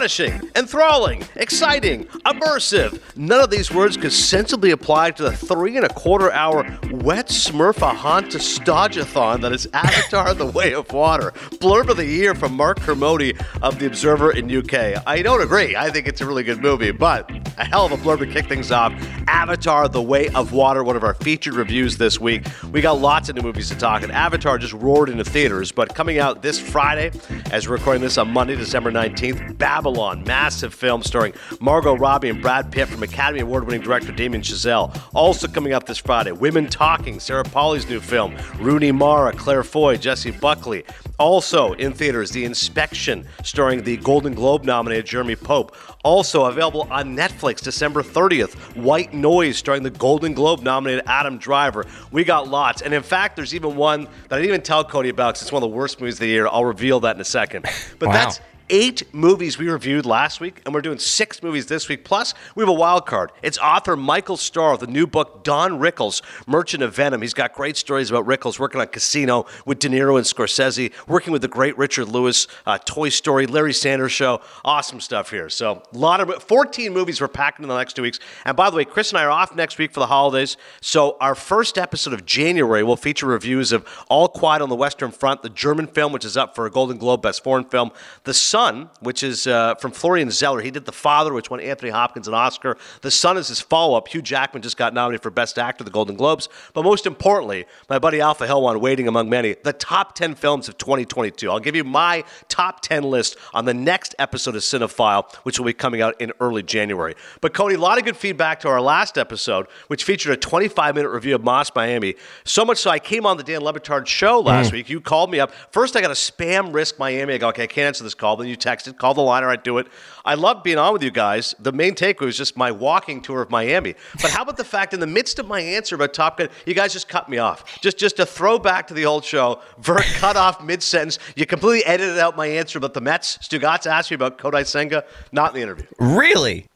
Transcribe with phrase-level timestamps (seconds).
[0.00, 2.98] astonishing, enthralling, exciting, immersive.
[3.16, 7.28] None of these words could sensibly apply to the three and a quarter hour wet
[7.28, 11.32] smurfahanta stodgeathon that is Avatar The Way of Water.
[11.60, 15.02] Blurb of the year from Mark Kermode of The Observer in UK.
[15.06, 15.76] I don't agree.
[15.76, 18.46] I think it's a really good movie, but a hell of a blurb to kick
[18.46, 18.94] things off.
[19.28, 22.46] Avatar The Way of Water, one of our featured reviews this week.
[22.72, 25.94] We got lots of new movies to talk, and Avatar just roared into theaters, but
[25.94, 27.12] coming out this Friday,
[27.50, 32.40] as we're recording this on Monday, December 19th, Babylon, massive film starring Margot Robbie and
[32.40, 34.98] Brad Pitt from Academy Award winning director Damien Chazelle.
[35.14, 39.96] Also coming out this Friday, Women Talking, Sarah Polley's new film, Rooney Mara, Claire Foy,
[39.96, 40.84] Jessie Buckley.
[41.18, 45.76] Also in theaters, The Inspection, starring the Golden Globe nominated Jeremy Pope.
[46.02, 51.84] Also available on Netflix December 30th, White Noise, starring the Golden Globe nominated Adam Driver.
[52.10, 52.80] We got lots.
[52.80, 55.52] And in fact, there's even one that I didn't even tell Cody about because it's
[55.52, 56.46] one of the worst movies of the year.
[56.48, 57.66] I'll reveal that in a second.
[57.98, 58.12] But Wow.
[58.14, 62.04] that's eight movies we reviewed last week, and we're doing six movies this week.
[62.04, 63.32] Plus, we have a wild card.
[63.42, 67.20] It's author Michael Starr of the new book Don Rickles, Merchant of Venom.
[67.20, 71.32] He's got great stories about Rickles working on Casino with De Niro and Scorsese, working
[71.32, 74.40] with the great Richard Lewis, uh, Toy Story, Larry Sanders Show.
[74.64, 75.48] Awesome stuff here.
[75.48, 78.20] So, a lot of 14 movies we're packing in the next two weeks.
[78.44, 80.56] And by the way, Chris and I are off next week for the holidays.
[80.80, 85.10] So, our first episode of January will feature reviews of All Quiet on the Western
[85.10, 87.90] Front, the German film, which is up for a Golden Globe Best Foreign Film,
[88.24, 90.60] The Son, which is uh, from Florian Zeller.
[90.60, 92.76] He did The Father, which won Anthony Hopkins an Oscar.
[93.00, 94.08] The Son is his follow up.
[94.08, 96.50] Hugh Jackman just got nominated for Best Actor at the Golden Globes.
[96.74, 100.76] But most importantly, my buddy Alpha Hellwan, waiting among many, the top 10 films of
[100.76, 101.50] 2022.
[101.50, 105.64] I'll give you my top 10 list on the next episode of Cinephile, which will
[105.64, 107.14] be coming out in early January.
[107.40, 110.94] But Cody, a lot of good feedback to our last episode, which featured a 25
[110.96, 112.14] minute review of Moss Miami.
[112.44, 114.90] So much so I came on the Dan Le Batard show last week.
[114.90, 115.50] You called me up.
[115.70, 117.32] First, I got a spam risk Miami.
[117.32, 118.36] I go, okay, I can't answer this call.
[118.40, 119.86] Then you texted, call the liner, I'd do it.
[120.24, 121.54] I love being on with you guys.
[121.58, 123.94] The main takeaway was just my walking tour of Miami.
[124.20, 126.74] But how about the fact in the midst of my answer about Top Gun, you
[126.74, 127.80] guys just cut me off.
[127.80, 131.18] Just just to throw back to the old show, Vert cut off mid sentence.
[131.36, 133.38] You completely edited out my answer about the Mets.
[133.38, 135.86] Stugotz asked me about Kodai Senga, not in the interview.
[135.98, 136.69] Really?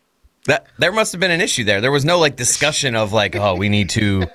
[0.46, 1.80] That there must have been an issue there.
[1.80, 4.26] There was no like discussion of like, oh, we need to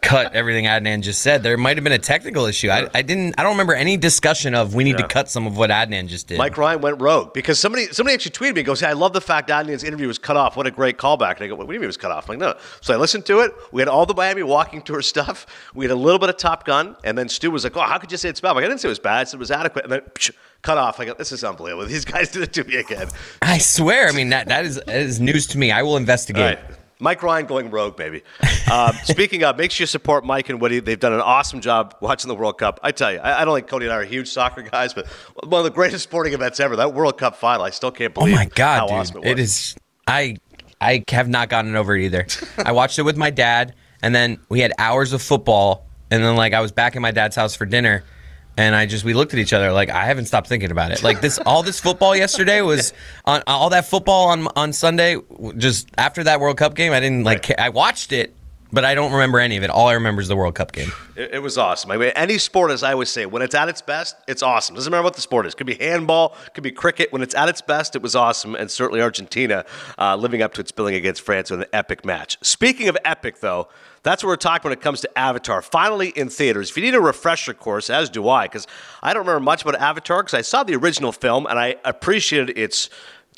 [0.00, 1.42] cut everything Adnan just said.
[1.42, 2.68] There might have been a technical issue.
[2.70, 3.34] I, I didn't.
[3.36, 6.28] I don't remember any discussion of we need to cut some of what Adnan just
[6.28, 6.38] did.
[6.38, 9.12] Mike Ryan went rogue because somebody somebody actually tweeted me and goes, hey, I love
[9.12, 10.56] the fact Adnan's interview was cut off.
[10.56, 11.36] What a great callback.
[11.36, 12.30] And I go, what do you mean it was cut off?
[12.30, 12.60] I'm like, no.
[12.80, 13.52] So I listened to it.
[13.72, 15.46] We had all the Miami walking tour stuff.
[15.74, 16.96] We had a little bit of Top Gun.
[17.02, 18.50] And then Stu was like, oh, how could you say it's bad?
[18.50, 19.18] I'm like, I didn't say it was bad.
[19.18, 19.84] I said it was adequate.
[19.84, 20.30] And then psh,
[20.62, 21.00] cut off.
[21.00, 21.86] I go, this is unbelievable.
[21.86, 23.08] These guys did it to me again.
[23.42, 24.08] I swear.
[24.08, 25.70] I mean that that is, that is news to me.
[25.70, 26.58] I will investigate.
[26.58, 26.76] Right.
[26.98, 28.22] Mike Ryan going rogue, baby.
[28.70, 30.80] Um, speaking of, make sure you support Mike and Woody.
[30.80, 32.80] They've done an awesome job watching the World Cup.
[32.82, 35.06] I tell you, I, I don't think Cody and I are huge soccer guys, but
[35.44, 36.76] one of the greatest sporting events ever.
[36.76, 38.34] That World Cup final, I still can't believe.
[38.34, 38.96] Oh my god, how dude!
[38.96, 39.76] awesome it it is.
[40.06, 40.38] I
[40.80, 42.26] I have not gotten over it either.
[42.58, 46.34] I watched it with my dad, and then we had hours of football, and then
[46.36, 48.04] like I was back in my dad's house for dinner,
[48.56, 51.02] and I just we looked at each other like I haven't stopped thinking about it.
[51.02, 52.92] Like this, all this football yesterday was
[53.24, 55.16] on all that football on on Sunday.
[55.56, 57.42] Just after that World Cup game, I didn't like.
[57.44, 58.34] ca- I watched it,
[58.76, 59.70] but I don't remember any of it.
[59.70, 60.92] All I remember is the World Cup game.
[61.16, 61.90] It, it was awesome.
[61.90, 64.74] I mean, any sport, as I always say, when it's at its best, it's awesome.
[64.74, 65.54] Doesn't matter what the sport is.
[65.54, 67.10] Could be handball, could be cricket.
[67.10, 68.54] When it's at its best, it was awesome.
[68.54, 69.64] And certainly Argentina
[69.98, 72.36] uh, living up to its billing against France with an epic match.
[72.42, 73.68] Speaking of epic, though,
[74.02, 75.62] that's what we're talking when it comes to Avatar.
[75.62, 76.68] Finally in theaters.
[76.68, 78.66] If you need a refresher course, as do I, because
[79.02, 82.58] I don't remember much about Avatar because I saw the original film and I appreciated
[82.58, 82.90] its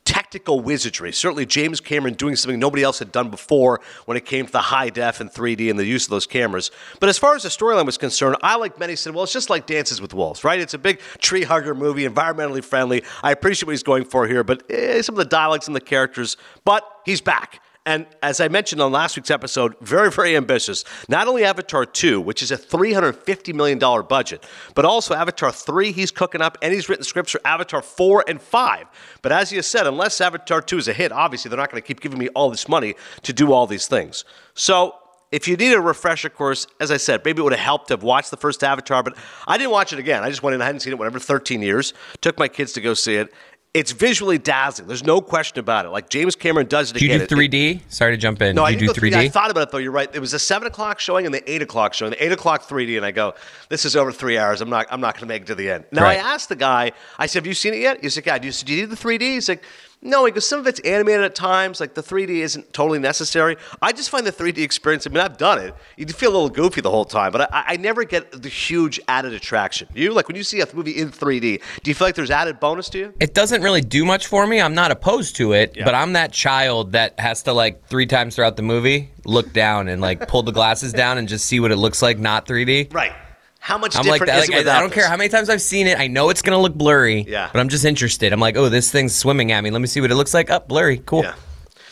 [0.08, 1.12] technical wizardry.
[1.12, 4.58] Certainly, James Cameron doing something nobody else had done before when it came to the
[4.58, 6.70] high def and 3D and the use of those cameras.
[6.98, 9.50] But as far as the storyline was concerned, I, like many, said, well, it's just
[9.50, 10.58] like Dances with Wolves, right?
[10.58, 13.04] It's a big tree hugger movie, environmentally friendly.
[13.22, 15.80] I appreciate what he's going for here, but eh, some of the dialogues and the
[15.80, 17.60] characters, but he's back.
[17.88, 20.84] And as I mentioned on last week's episode, very, very ambitious.
[21.08, 24.44] Not only Avatar 2, which is a $350 million budget,
[24.74, 28.42] but also Avatar 3, he's cooking up, and he's written scripts for Avatar 4 and
[28.42, 28.86] 5.
[29.22, 31.86] But as you said, unless Avatar 2 is a hit, obviously they're not going to
[31.86, 34.26] keep giving me all this money to do all these things.
[34.52, 34.94] So
[35.32, 37.94] if you need a refresher course, as I said, maybe it would have helped to
[37.94, 40.22] have watched the first Avatar, but I didn't watch it again.
[40.22, 42.82] I just went in, I hadn't seen it whatever 13 years, took my kids to
[42.82, 43.32] go see it.
[43.74, 44.88] It's visually dazzling.
[44.88, 45.90] There's no question about it.
[45.90, 47.82] Like James Cameron does it Do you do 3D?
[47.88, 48.56] Sorry to jump in.
[48.56, 49.12] no, I do didn't do go 3D.
[49.12, 49.16] 3D?
[49.26, 49.78] I thought about it though.
[49.78, 50.08] You're right.
[50.12, 52.10] It was a seven o'clock showing and the eight o'clock showing.
[52.12, 53.34] The eight o'clock 3D, and I go,
[53.68, 54.62] "This is over three hours.
[54.62, 54.86] I'm not.
[54.90, 56.18] I'm not going to make it to the end." Now Right.
[56.18, 56.92] I asked the guy.
[57.18, 58.90] I said, "Have you seen it yet?" He's like, "Yeah." Do you, do you need
[58.90, 59.20] the 3D?
[59.20, 59.62] He's like,
[60.00, 61.80] No, because some of it's animated at times.
[61.80, 63.56] Like the 3D isn't totally necessary.
[63.82, 65.06] I just find the 3D experience.
[65.06, 65.74] I mean, I've done it.
[65.96, 69.00] You feel a little goofy the whole time, but I, I never get the huge
[69.08, 69.88] added attraction.
[69.94, 71.60] You like when you see a movie in 3D.
[71.82, 73.14] Do you feel like there's added bonus to you?
[73.18, 74.60] It doesn't really do much for me.
[74.60, 75.84] I'm not opposed to it, Yeah.
[75.84, 79.88] but I'm that child that has to like three times throughout the movie look down
[79.88, 82.94] and like pull the glasses down and just see what it looks like not 3D.
[82.94, 83.12] Right.
[83.58, 84.42] How much I'm like different that.
[84.44, 85.98] is Like, it I, without I don't care how many times I've seen it.
[85.98, 87.26] I know it's gonna look blurry.
[87.28, 87.50] Yeah.
[87.52, 88.32] But I'm just interested.
[88.32, 89.70] I'm like, oh, this thing's swimming at me.
[89.70, 90.50] Let me see what it looks like.
[90.50, 90.98] Up, blurry.
[90.98, 91.22] Cool.
[91.24, 91.34] Yeah.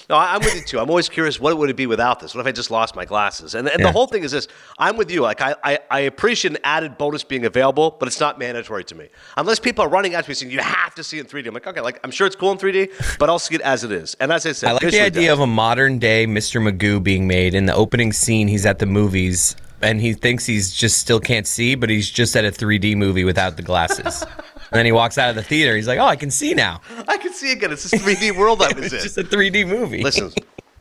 [0.08, 0.78] No, I'm with you too.
[0.78, 2.34] I'm always curious what would it be without this?
[2.34, 3.56] What if I just lost my glasses?
[3.56, 4.46] And, and the whole thing is this
[4.78, 5.22] I'm with you.
[5.22, 8.94] Like, I, I, I appreciate an added bonus being available, but it's not mandatory to
[8.94, 9.08] me.
[9.36, 11.48] Unless people are running at me saying, you have to see it in 3D.
[11.48, 13.82] I'm like, okay, like, I'm sure it's cool in 3D, but I'll see it as
[13.82, 14.14] it is.
[14.20, 15.38] And as I said, I like the idea does.
[15.38, 16.62] of a modern day Mr.
[16.62, 17.54] Magoo being made.
[17.54, 21.46] In the opening scene, he's at the movies and he thinks he's just still can't
[21.46, 24.22] see, but he's just at a 3D movie without the glasses.
[24.22, 25.76] and then he walks out of the theater.
[25.76, 26.80] He's like, oh, I can see now.
[27.08, 27.72] I can see again.
[27.72, 28.98] It's this 3D world I was in.
[28.98, 30.02] It's just a 3D movie.
[30.02, 30.32] Listen,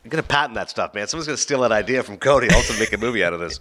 [0.05, 1.07] I'm gonna patent that stuff, man.
[1.07, 2.47] Someone's gonna steal that idea from Cody.
[2.53, 3.59] Also, make a movie out of this.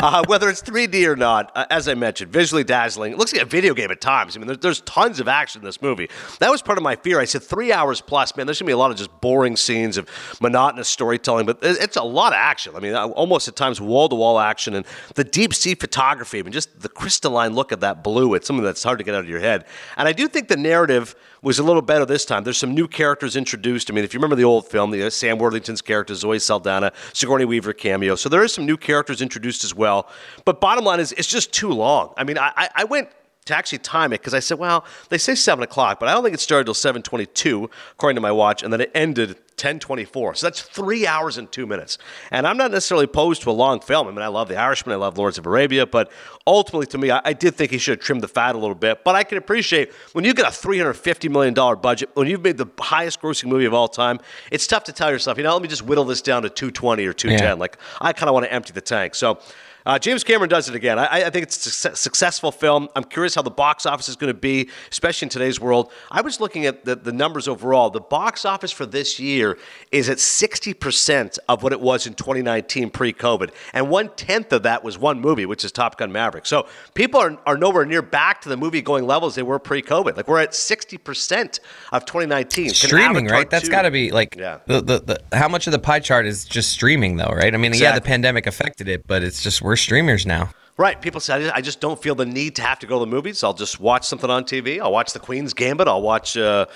[0.00, 3.12] Uh, whether it's 3D or not, uh, as I mentioned, visually dazzling.
[3.12, 4.36] It looks like a video game at times.
[4.36, 6.10] I mean, there, there's tons of action in this movie.
[6.40, 7.20] That was part of my fear.
[7.20, 8.44] I said three hours plus, man.
[8.44, 10.10] There's gonna be a lot of just boring scenes of
[10.40, 12.74] monotonous storytelling, but it's a lot of action.
[12.74, 16.40] I mean, uh, almost at times wall to wall action and the deep sea photography.
[16.40, 18.34] I mean, just the crystalline look of that blue.
[18.34, 19.64] It's something that's hard to get out of your head.
[19.96, 21.14] And I do think the narrative
[21.44, 22.42] was a little better this time.
[22.42, 23.90] There's some new characters introduced.
[23.90, 26.92] I mean, if you remember the old film, the uh, Sam Worthington's character, Zoe Saldana,
[27.12, 28.14] Sigourney Weaver cameo.
[28.14, 30.08] So there is some new characters introduced as well.
[30.44, 32.14] But bottom line is, it's just too long.
[32.16, 33.10] I mean, I, I, I went
[33.46, 36.22] to actually time it because I said, well, they say seven o'clock, but I don't
[36.22, 39.78] think it started till seven twenty-two, according to my watch, and then it ended ten
[39.78, 40.34] twenty-four.
[40.34, 41.98] So that's three hours and two minutes.
[42.30, 44.08] And I'm not necessarily opposed to a long film.
[44.08, 46.10] I mean, I love The Irishman, I love Lawrence of Arabia, but
[46.46, 48.74] ultimately, to me, I, I did think he should have trimmed the fat a little
[48.74, 49.04] bit.
[49.04, 52.26] But I can appreciate when you get a three hundred fifty million dollar budget, when
[52.26, 54.20] you've made the highest-grossing movie of all time,
[54.50, 56.70] it's tough to tell yourself, you know, let me just whittle this down to two
[56.70, 57.40] twenty or two ten.
[57.40, 57.52] Yeah.
[57.52, 59.14] Like I kind of want to empty the tank.
[59.14, 59.38] So.
[59.86, 60.98] Uh, James Cameron does it again.
[60.98, 62.88] I, I think it's a success, successful film.
[62.96, 65.92] I'm curious how the box office is going to be, especially in today's world.
[66.10, 67.90] I was looking at the, the numbers overall.
[67.90, 69.58] The box office for this year
[69.92, 73.50] is at 60% of what it was in 2019 pre COVID.
[73.72, 76.46] And one tenth of that was one movie, which is Top Gun Maverick.
[76.46, 79.82] So people are, are nowhere near back to the movie going levels they were pre
[79.82, 80.16] COVID.
[80.16, 81.60] Like we're at 60%
[81.92, 82.64] of 2019.
[82.66, 83.48] Can streaming, right?
[83.50, 84.58] That's got to be like Yeah.
[84.66, 84.98] the, the,
[85.30, 87.52] the how much of the pie chart is just streaming though, right?
[87.54, 90.50] I mean, yeah, the pandemic affected it, but it's just we're streamers now.
[90.76, 91.00] Right.
[91.00, 93.04] People say, I just, I just don't feel the need to have to go to
[93.04, 93.44] the movies.
[93.44, 94.80] I'll just watch something on TV.
[94.80, 95.86] I'll watch The Queen's Gambit.
[95.86, 96.66] I'll watch uh,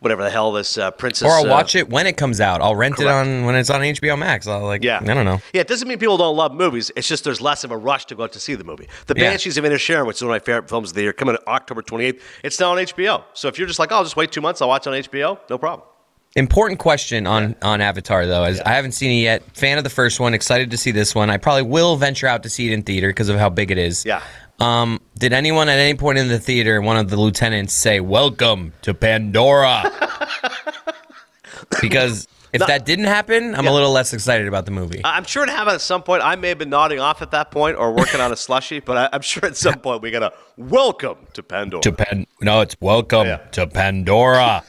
[0.00, 1.26] whatever the hell this uh, Princess.
[1.26, 2.60] Or I'll uh, watch it when it comes out.
[2.60, 4.46] I'll rent it on when it's on HBO Max.
[4.46, 4.98] I'll like, Yeah.
[5.00, 5.40] I don't know.
[5.54, 6.90] Yeah, it doesn't mean people don't love movies.
[6.96, 8.88] It's just there's less of a rush to go out to see the movie.
[9.06, 9.30] The Yeah.
[9.30, 11.80] Banshees of Inisherin, which is one of my favorite films of the year, coming October
[11.80, 12.20] 28th.
[12.44, 13.24] It's now on HBO.
[13.32, 14.96] So if you're just like, oh, I'll just wait two months, I'll watch it on
[14.96, 15.88] HBO, no problem.
[16.36, 19.42] Important question on on Avatar though, as I haven't seen it yet.
[19.56, 21.30] Fan of the first one, excited to see this one.
[21.30, 23.78] I probably will venture out to see it in theater because of how big it
[23.78, 24.04] is.
[24.04, 24.22] Yeah.
[24.60, 28.74] Um, did anyone at any point in the theater, one of the lieutenants, say "Welcome
[28.82, 29.90] to Pandora"?
[31.80, 33.70] because if that didn't happen, I'm Yeah.
[33.70, 35.00] a little less excited about the movie.
[35.04, 36.22] I'm sure it happened at some point.
[36.22, 38.96] I may have been nodding off at that point or working on a slushy, but
[38.98, 41.82] I, I'm sure at some point we got to welcome to Pandora.
[41.82, 42.26] to Pan.
[42.42, 43.36] No, it's welcome Yeah.
[43.52, 44.62] to Pandora.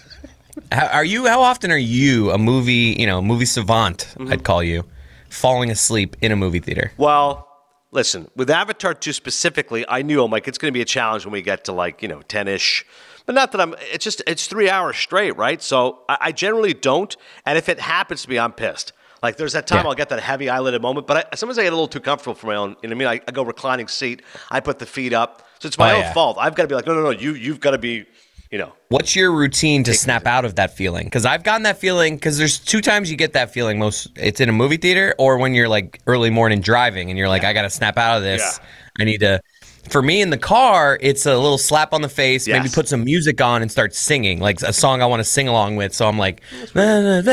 [0.72, 1.26] How, are you?
[1.28, 2.96] How often are you a movie?
[2.98, 4.14] You know, movie savant.
[4.18, 4.34] Mm-hmm.
[4.34, 4.84] I'd call you,
[5.30, 6.92] falling asleep in a movie theater.
[6.98, 7.48] Well,
[7.92, 11.26] listen, with Avatar 2 specifically, I knew I'm like, it's going to be a challenge
[11.26, 12.86] when we get to like, you know, 10 ish.
[13.26, 15.62] But not that I'm, it's just, it's three hours straight, right?
[15.62, 17.16] So I, I generally don't.
[17.46, 18.94] And if it happens to me, I'm pissed.
[19.24, 19.90] Like there's that time Yeah.
[19.90, 22.36] I'll get that heavy eyelided moment, but I, sometimes I get a little too comfortable
[22.36, 22.78] for my own.
[22.82, 23.22] You know what I mean?
[23.26, 24.22] I, I go reclining seat,
[24.52, 25.44] I put the feet up.
[25.60, 26.14] So it's my Oh, own yeah.
[26.14, 26.38] fault.
[26.40, 28.06] I've got to be like, no, no, no, you, you've got to be,
[28.51, 31.06] you know, What's your routine to snap out of that feeling?
[31.06, 32.16] Because I've gotten that feeling.
[32.16, 33.80] Because there's two times you get that feeling.
[33.80, 37.27] Most it's in a movie theater or when you're like early morning driving and you're
[37.27, 38.42] like, I got to snap out of this.
[38.42, 38.66] Yeah.
[39.00, 39.42] I need to.
[39.89, 42.48] For me in the car, it's a little slap on the face.
[42.48, 45.48] Maybe put some music on and start singing, like a song I want to sing
[45.48, 45.94] along with.
[45.94, 47.24] So I'm like, I'll, put the-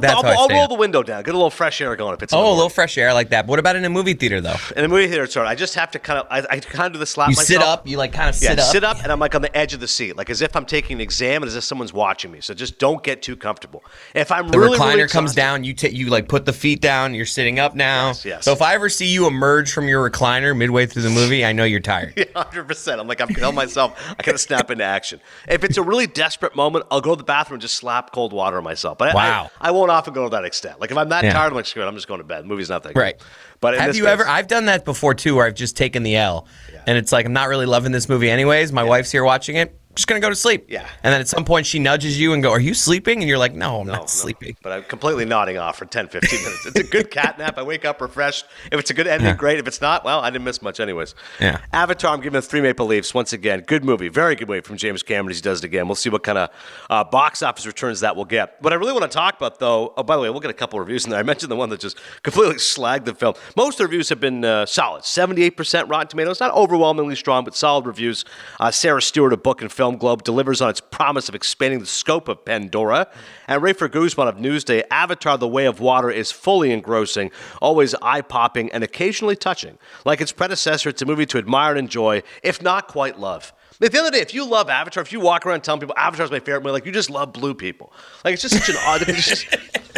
[0.00, 2.22] that's I'll, I I'll roll the window down, get a little fresh air going if
[2.22, 2.56] it's Oh, a morning.
[2.56, 3.46] little fresh air like that.
[3.46, 4.56] What about in a movie theater though?
[4.76, 6.92] In a movie theater, sorry, I just have to kind of, I, I kind of
[6.94, 7.46] do the slap You myself.
[7.46, 8.72] sit up, you like kind of Yeah, sit up.
[8.72, 10.66] sit up, and I'm like on the edge of the seat, like as if I'm
[10.66, 12.40] taking an exam and as if someone's watching me.
[12.40, 13.84] So just don't get too comfortable.
[14.14, 15.64] If I'm The really, recliner really comes down.
[15.64, 17.14] You ta- you like put the feet down.
[17.14, 18.08] You're sitting up now.
[18.08, 18.44] Yes, yes.
[18.44, 21.52] So if I ever see you emerge from your recliner midway through the movie, I
[21.52, 22.14] know you're tired.
[22.18, 23.00] Yeah, hundred percent.
[23.00, 25.20] I'm like I'm telling myself I gotta snap into action.
[25.48, 28.32] If it's a really desperate moment, I'll go to the bathroom and just slap cold
[28.32, 28.98] water on myself.
[28.98, 29.50] But Wow.
[29.60, 30.80] I, I, won't often go to that extent.
[30.80, 31.32] Like if I'm that Yeah.
[31.32, 31.86] tired, I'm like screw it.
[31.86, 32.44] I'm just going to bed.
[32.44, 33.00] The movie's not that good.
[33.00, 33.20] Right.
[33.60, 34.26] But Have you case- ever?
[34.26, 36.46] I've done that before too, where I've just taken the L,
[36.86, 38.72] and it's like I'm not really loving this movie anyways.
[38.72, 39.77] My wife's here watching it.
[39.98, 40.66] Just gonna go to sleep.
[40.68, 40.86] Yeah.
[41.02, 43.36] And then at some point she nudges you and go, "Are you sleeping?" And you're
[43.38, 44.06] like, "No, I'm No, not no.
[44.06, 46.66] sleeping." But I'm completely nodding off for 10, 15 minutes.
[46.66, 47.58] It's a good cat nap.
[47.58, 48.46] I wake up refreshed.
[48.70, 49.34] If it's a good ending, Yeah.
[49.34, 49.58] great.
[49.58, 51.14] If it's not, well, I didn't miss much anyways.
[51.40, 51.58] Yeah.
[51.72, 53.12] Avatar, I'm giving it three Maple leaves.
[53.12, 53.64] once again.
[53.66, 54.08] Good movie.
[54.08, 55.88] Very good movie from James Cameron he does it again.
[55.88, 56.50] We'll see what kind of
[56.88, 58.56] uh, box office returns that will get.
[58.60, 60.54] What I really want to talk about, though, oh, by the way, we'll get a
[60.54, 61.18] couple reviews in there.
[61.18, 63.34] I mentioned the one that just completely slagged the film.
[63.56, 66.38] Most of the reviews have been uh, solid 78% Rotten Tomatoes.
[66.40, 68.24] Not overwhelmingly strong, but solid reviews.
[68.60, 71.86] Uh, Sarah Stewart of Book and Film Globe delivers on its promise of expanding the
[71.86, 73.08] scope of Pandora.
[73.46, 77.30] And Rafer Guzman of Newsday, Avatar The Way of Water is fully engrossing,
[77.62, 79.78] always eye popping, and occasionally touching.
[80.04, 83.52] Like its predecessor, it's a movie to admire and enjoy, if not quite love.
[83.80, 86.32] Like the other day, if you love Avatar, if you walk around telling people Avatar's
[86.32, 87.92] my favorite movie, like you just love blue people.
[88.24, 89.06] Like it's just such an odd.
[89.06, 89.52] Just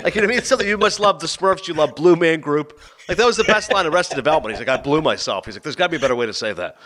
[0.05, 0.39] like you know what I mean.
[0.39, 1.67] It's something you must love the Smurfs.
[1.67, 2.79] You love Blue Man Group.
[3.09, 4.55] Like that was the best line of Arrested Development.
[4.55, 5.47] He's like, I blew myself.
[5.47, 6.77] He's like, there's got to be a better way to say that.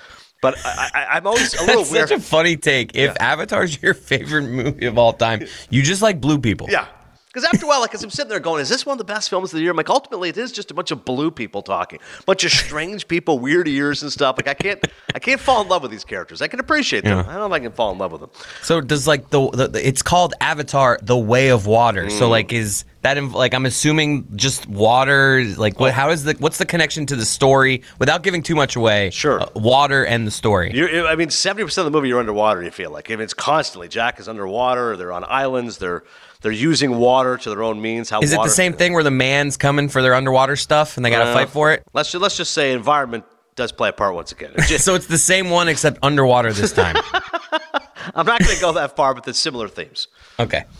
[0.45, 2.09] But I, I, I'm always a little That's weird.
[2.11, 2.95] such a funny take.
[2.95, 6.67] If Avatar's your favorite movie of all time, you just like blue people.
[6.71, 6.87] Yeah.
[7.29, 9.13] Because after a while, like, as I'm sitting there going, is this one of the
[9.13, 9.73] best films of the year?
[9.73, 13.09] I'm like, ultimately, it is just a bunch of blue people talking, bunch of strange
[13.09, 14.37] people, weird ears and stuff.
[14.39, 14.87] Like, I can't,
[15.17, 16.41] I can't fall in love with these characters.
[16.43, 17.19] I can appreciate them.
[17.19, 17.23] Yeah.
[17.29, 18.31] I don't know if I can fall in love with them.
[18.63, 22.05] So does like the, the, the- it's called Avatar: The Way of Water.
[22.05, 22.13] Mm.
[22.13, 25.45] So like is that inv- like I'm assuming just water?
[25.57, 25.93] Like what?
[25.95, 29.11] How is the what's the connection to the story without giving too much away?
[29.11, 29.41] Sure.
[29.41, 30.73] uh, water and the story.
[30.75, 32.63] You're, I mean, 70% of the movie you're underwater.
[32.63, 33.89] You feel like I mean, it's constantly.
[33.89, 34.97] Jack is underwater.
[34.97, 35.79] They're on islands.
[35.79, 36.03] They're
[36.41, 38.11] they're using water to their own means.
[38.11, 41.05] How is it the same thing where the man's coming for their underwater stuff and
[41.07, 41.83] they got to Uh, fight for it?
[41.95, 43.25] Let's ju- let's just say environment
[43.57, 44.51] does play a part once again.
[44.57, 46.97] It's just- So it's the same one except underwater this time.
[48.15, 50.09] I'm not going to go that far, but there's similar themes.
[50.39, 50.65] okay.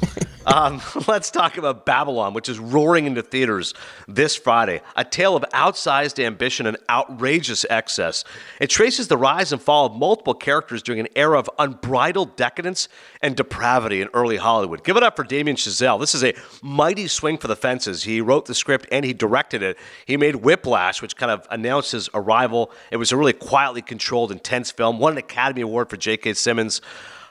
[0.47, 3.75] Um, let's talk about Babylon, which is roaring into theaters
[4.07, 4.83] this Friday.
[4.97, 8.25] A tale of outsized ambition and outrageous excess.
[8.61, 12.89] It traces the rise and fall of multiple characters during an era of unbridled decadence
[13.23, 14.85] and depravity in early Hollywood.
[14.85, 15.99] Give it up for Damien Chazelle.
[15.99, 18.05] This is a mighty swing for the fences.
[18.05, 19.79] He wrote the script and he directed it.
[20.07, 22.71] He made Whiplash, which kind of announced his arrival.
[22.91, 24.99] It was a really quietly controlled, intense film.
[24.99, 26.35] Won an Academy Award for J.K.
[26.35, 26.81] Simmons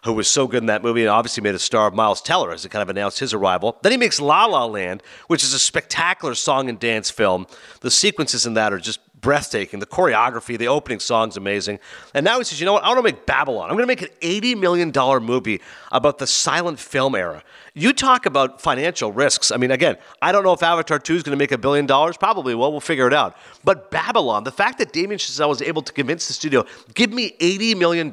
[0.03, 2.51] who was so good in that movie and obviously made a star of Miles Teller
[2.51, 3.77] as it kind of announced his arrival.
[3.81, 7.47] Then he makes La La Land, which is a spectacular song and dance film.
[7.81, 9.79] The sequences in that are just breathtaking.
[9.79, 11.79] The choreography, the opening song's amazing.
[12.13, 12.83] And now he says, you know what?
[12.83, 13.69] I want to make Babylon.
[13.69, 14.91] I'm going to make an $80 million
[15.23, 17.41] movie about the silent film era.
[17.73, 19.49] You talk about financial risks.
[19.49, 21.87] I mean, again, I don't know if Avatar 2 is going to make a billion
[21.87, 22.17] dollars.
[22.17, 22.71] Probably will.
[22.71, 23.35] We'll figure it out.
[23.63, 27.31] But Babylon, the fact that Damien Chazelle was able to convince the studio, give me
[27.39, 28.11] $80 million.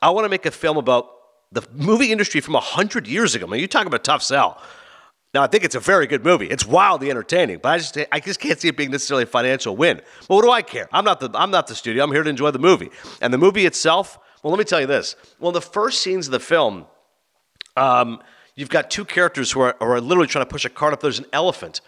[0.00, 1.10] I want to make a film about
[1.52, 3.46] the movie industry from 100 years ago.
[3.46, 4.60] I mean, you talk about a tough sell.
[5.34, 6.46] Now, I think it's a very good movie.
[6.46, 9.76] It's wildly entertaining, but I just I just can't see it being necessarily a financial
[9.76, 10.00] win.
[10.26, 10.88] But what do I care?
[10.90, 12.02] I'm not the I'm not the studio.
[12.02, 12.90] I'm here to enjoy the movie.
[13.20, 15.16] And the movie itself, well, let me tell you this.
[15.38, 16.86] Well, the first scenes of the film,
[17.76, 18.22] um,
[18.54, 21.00] you've got two characters who are, are literally trying to push a cart up.
[21.00, 21.82] There's an elephant.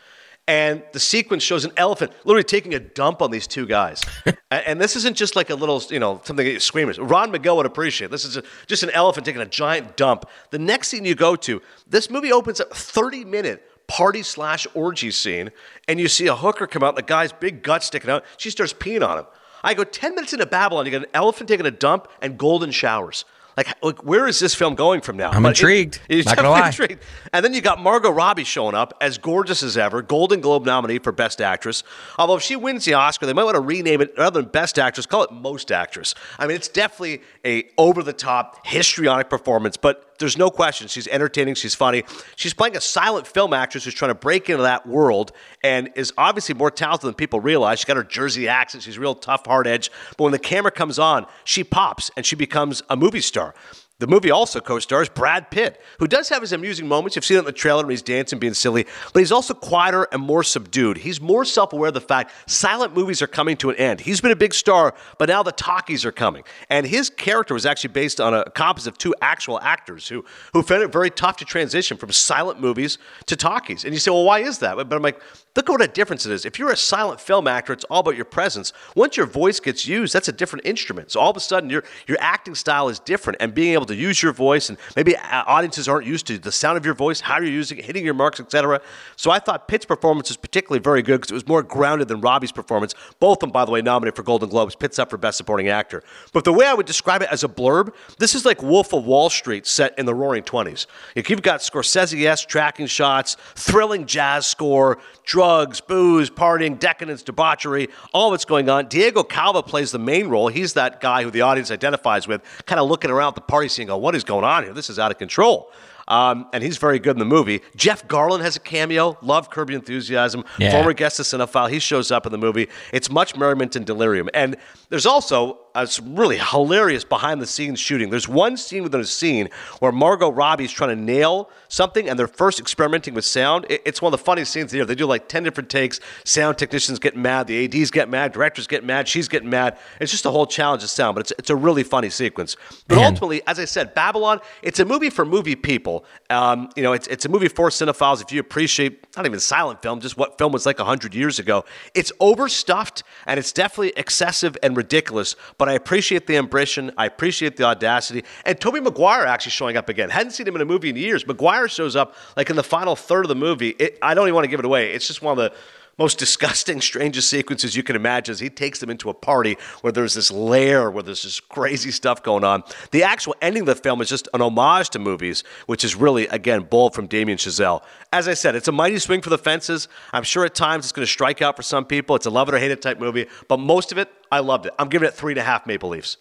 [0.51, 4.03] And the sequence shows an elephant literally taking a dump on these two guys.
[4.27, 6.99] and, and this isn't just like a little, you know, something that screamers.
[6.99, 8.11] Ron Magill would appreciate.
[8.11, 10.29] This is a, just an elephant taking a giant dump.
[10.51, 15.13] The next scene you go to, this movie opens up 30 minute party slash orgy
[15.13, 15.53] scene,
[15.87, 18.25] and you see a hooker come out, the guy's big gut sticking out.
[18.37, 19.27] She starts peeing on him.
[19.63, 22.73] I go 10 minutes into Babylon, you got an elephant taking a dump and golden
[22.73, 23.25] showers.
[23.67, 25.31] Like, like where is this film going from now?
[25.31, 26.01] I'm But intrigued.
[26.09, 26.69] It, Not gonna lie.
[26.69, 27.03] intrigued.
[27.33, 30.99] And then you got Margot Robbie showing up as gorgeous as ever, Golden Globe nominee
[30.99, 31.83] for Best Actress.
[32.19, 34.79] Although if she wins the Oscar, they might want to rename it rather than Best
[34.79, 36.15] Actress, call it Most Actress.
[36.39, 41.09] I mean, it's definitely a over the top, histrionic performance, but there's no question she's
[41.09, 42.05] entertaining, she's funny.
[42.37, 45.33] She's playing a silent film actress who's trying to break into that world
[45.65, 47.81] and is obviously more talented than people realize.
[47.81, 49.91] She's got her Jersey accent, she's real tough, hard edge.
[50.17, 53.55] But when the camera comes on, she pops and she becomes a movie star.
[54.01, 57.17] The movie also co-stars Brad Pitt, who does have his amusing moments.
[57.17, 60.09] You've seen it in the trailer when he's dancing, being silly, but he's also quieter
[60.11, 60.97] and more subdued.
[60.97, 64.01] He's more self-aware of the fact silent movies are coming to an end.
[64.01, 66.45] He's been a big star, but now the talkies are coming.
[66.71, 70.63] And his character was actually based on a composite of two actual actors who, who
[70.63, 73.85] found it very tough to transition from silent movies to talkies.
[73.85, 74.77] And you say, well, why is that?
[74.77, 75.21] But I'm like,
[75.55, 76.47] look at what a difference it is.
[76.47, 78.73] If you're a silent film actor, it's all about your presence.
[78.97, 81.11] Once your voice gets used, that's a different instrument.
[81.11, 83.97] So all of a sudden, your your acting style is different, and being able to
[83.97, 87.21] use your voice, and maybe uh, audiences aren't used to the sound of your voice,
[87.21, 88.81] how you're using it, hitting your marks, etc.
[89.17, 92.21] So I thought Pitt's performance was particularly very good because it was more grounded than
[92.21, 92.95] Robbie's performance.
[93.19, 94.75] Both of them, by the way, nominated for Golden Globes.
[94.75, 96.03] Pitt's up for Best Supporting Actor.
[96.33, 99.05] But the way I would describe it as a blurb, this is like Wolf of
[99.05, 100.87] Wall Street set in the Roaring Twenties.
[101.15, 108.31] Like you've got Scorsese-esque tracking shots, thrilling jazz score, drugs, booze, partying, decadence, debauchery, all
[108.31, 108.89] that's going on.
[108.89, 110.49] Diego Calva plays the main role.
[110.49, 113.80] He's that guy who the audience identifies with, kind of looking around the party scene
[113.81, 114.73] and go, what is going on here?
[114.73, 115.73] This is out of control.
[116.09, 117.63] Um, and he's very good in the movie.
[117.77, 119.17] Jeff Garlin has a cameo.
[119.23, 120.45] Love Curb Your Enthusiasm.
[120.59, 120.73] Yeah.
[120.73, 121.71] Former guest of Cinephile.
[121.71, 122.69] He shows up in the movie.
[122.93, 124.29] It's much merriment and delirium.
[124.35, 124.57] And
[124.89, 128.11] there's also uh, some really hilarious behind the scenes shooting.
[128.11, 129.49] There's one scene within a scene
[129.79, 133.67] where Margot Robbie's trying to nail something and they're first experimenting with sound.
[133.69, 134.85] It- it's one of the funniest scenes here.
[134.85, 136.01] They do like 10 different takes.
[136.25, 137.47] Sound technicians get mad.
[137.47, 138.33] The ADs get mad.
[138.33, 139.09] Directors get mad.
[139.09, 139.79] She's getting mad.
[140.01, 142.57] It's just a whole challenge of sound, but it's, it's a really funny sequence.
[142.89, 143.05] But Man.
[143.07, 146.05] ultimately, as I said, Babylon, it's a movie for movie people.
[146.31, 148.21] Um, you know, it's, it's a movie for cinephiles.
[148.23, 151.65] If you appreciate not even silent film, just what film was like 100 years ago,
[151.95, 155.37] it's overstuffed and it's definitely excessive and ridiculous.
[155.61, 156.91] But I appreciate the ambition.
[156.97, 158.25] I appreciate the audacity.
[158.47, 160.09] And Tobey Maguire actually showing up again.
[160.09, 161.27] Hadn't seen him in a movie in years.
[161.27, 163.69] Maguire shows up like in the final third of the movie.
[163.79, 164.95] It, I don't even want to give it away.
[164.95, 165.55] It's just one of the
[165.99, 169.93] most disgusting, strangest sequences you can imagine as he takes them into a party where
[169.93, 172.63] there's this lair, where there's this crazy stuff going on.
[172.91, 176.27] The actual ending of the film is just an homage to movies, which is really,
[176.29, 177.83] again, bold from Damien Chazelle.
[178.15, 179.89] As I said, it's a mighty swing for the fences.
[180.15, 182.17] I'm sure at times it's going to strike out for some people.
[182.17, 184.67] It's a love it or hate it type movie, but most of it, I loved
[184.67, 184.75] it.
[184.79, 186.17] I'm giving it three and a half Maple Leafs.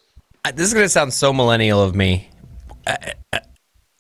[0.54, 2.30] This is gonna sound so millennial of me.
[2.88, 2.96] Uh,
[3.34, 3.40] uh,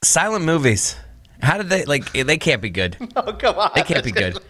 [0.04, 0.96] silent movies.
[1.42, 2.12] How did they like?
[2.14, 2.98] They can't be good.
[3.16, 3.72] Oh, come on.
[3.76, 4.40] They can't be good.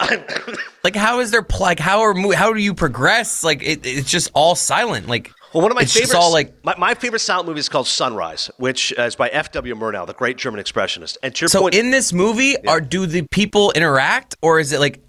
[0.84, 3.44] like how is there like how are how do you progress?
[3.44, 5.08] Like it, it's just all silent.
[5.08, 7.68] Like Well, one of my it's favorites, all like my, my favorite silent movie is
[7.68, 9.74] called Sunrise, which uh, is by F.W.
[9.74, 11.18] Murnau, the great German expressionist.
[11.22, 14.72] And to your so point, in this movie are do the people interact or is
[14.72, 15.02] it like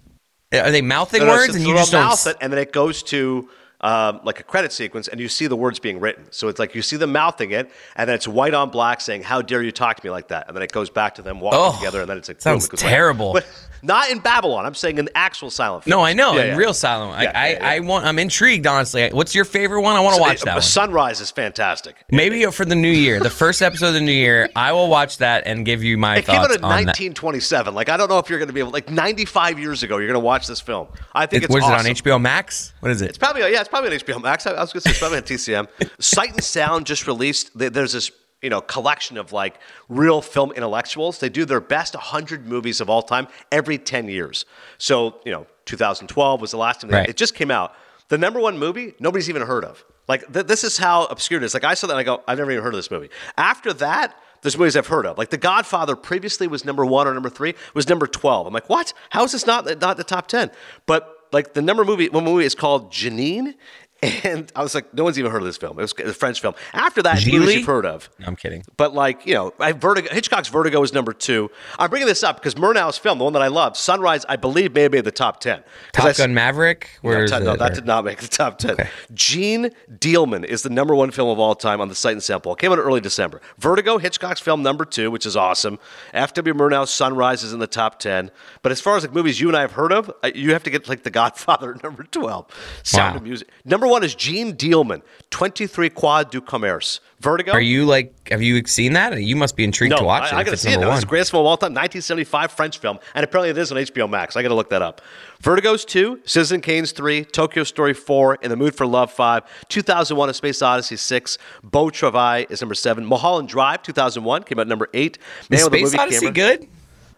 [0.52, 2.60] are they mouthing No, no, words so and you just don't mouth it, and then
[2.60, 3.48] it goes to
[3.82, 6.24] um, like a credit sequence, and you see the words being written.
[6.30, 9.22] So it's like you see them mouthing it, and then it's white on black saying,
[9.24, 11.40] "How dare you talk to me like that?" And then it goes back to them
[11.40, 13.32] walking Oh, together, and then it's like boom, sounds it goes terrible.
[13.32, 13.46] But
[13.82, 14.64] not in Babylon.
[14.64, 15.84] I'm saying in actual silent.
[15.84, 15.98] Film.
[15.98, 16.04] No.
[16.04, 16.34] I know.
[16.34, 16.56] Yeah, in yeah.
[16.56, 17.12] real silent.
[17.18, 17.22] I,
[17.52, 17.58] yeah.
[17.66, 18.06] I want.
[18.06, 18.66] I'm intrigued.
[18.66, 19.96] Honestly, what's your favorite one?
[19.96, 20.62] I want to watch that one.
[20.62, 21.96] Sunrise is fantastic.
[22.10, 25.18] Maybe for the new year, the first episode of the new year, I will watch
[25.18, 26.86] that and give you my It came out in on that.
[26.86, 27.74] 1927.
[27.74, 28.70] Like I don't know if you're going to be able.
[28.70, 30.88] Like 95 years ago, you're going to watch this film.
[31.14, 31.86] I think It, it's was awesome.
[31.86, 32.72] it on HBO Max?
[32.80, 33.08] What is it?
[33.10, 34.46] It's probably yeah, it's probably on HBO Max.
[34.46, 35.68] I, I was going to say it's probably on TCM.
[36.02, 37.50] Sight and Sound just released.
[37.56, 38.10] There's this
[38.42, 41.18] you know collection of like real film intellectuals.
[41.18, 44.44] They do their best 100 movies of all time every 10 years.
[44.78, 47.08] So you know, 2012 was the last time they, Right.
[47.08, 47.74] it just came out.
[48.08, 49.84] The number one movie nobody's even heard of.
[50.08, 51.54] Like th- this is how obscure it is.
[51.54, 53.10] Like I saw that and I go, I've never even heard of this movie.
[53.36, 54.14] After that.
[54.42, 55.18] There's movies I've heard of.
[55.18, 58.48] Like The Godfather previously was number one or number three, was number 12.
[58.48, 58.92] I'm like, what?
[59.10, 60.50] How is this not, not the top 10?
[60.84, 63.54] But like the number movie, one movie is called Janine.
[64.24, 65.78] And I was like, no one's even heard of this film.
[65.78, 66.54] It was a French film.
[66.72, 67.54] After that, movies Gigli?
[67.58, 68.08] you've heard of.
[68.18, 68.62] No, I'm kidding.
[68.76, 71.50] But like, you know, I Vertigo, Hitchcock's Vertigo is number two.
[71.78, 74.74] I'm bringing this up because Murnau's film, the one that I love, Sunrise, I believe
[74.74, 75.58] may have made the top 10.
[75.60, 76.88] 'Cause I Top s- Gun Maverick?
[77.02, 78.76] Where no, no, that did not make the top 10.
[79.14, 82.52] Jeanne Dielman is the number one film of all time on the Sight and Sample.
[82.54, 83.40] It came out in early December.
[83.58, 85.78] Vertigo, Hitchcock's film number two, which is awesome.
[86.14, 86.54] F.W.
[86.54, 88.30] Murnau's Sunrise is in the top 10.
[88.62, 90.70] But as far as like movies you and I have heard of, you have to
[90.70, 92.46] get like The Godfather number 12.
[92.82, 93.16] Sound Wow.
[93.18, 93.48] of Music.
[93.64, 97.00] Number one is Jeanne Dielman, 23 Quad du Commerce.
[97.20, 97.52] Vertigo.
[97.52, 98.28] Are you like?
[98.30, 99.22] Have you seen that?
[99.22, 100.32] You must be intrigued No, to watch I, it.
[100.40, 100.72] I gotta it's see it.
[100.72, 100.88] number now.
[100.90, 100.96] one.
[100.96, 103.78] It's the greatest film of all time, 1975 French film, and apparently it is on
[103.78, 104.34] HBO Max.
[104.34, 105.00] I got to look that up.
[105.40, 110.30] Vertigo's two, Citizen Kane's three, Tokyo Story four, In the Mood for Love five, 2001:
[110.30, 114.88] A Space Odyssey six, Beau Travail is number seven, Mulholland Drive 2001 came out number
[114.92, 115.18] eight.
[115.48, 116.32] Man Is Space Odyssey camera.
[116.58, 116.68] good?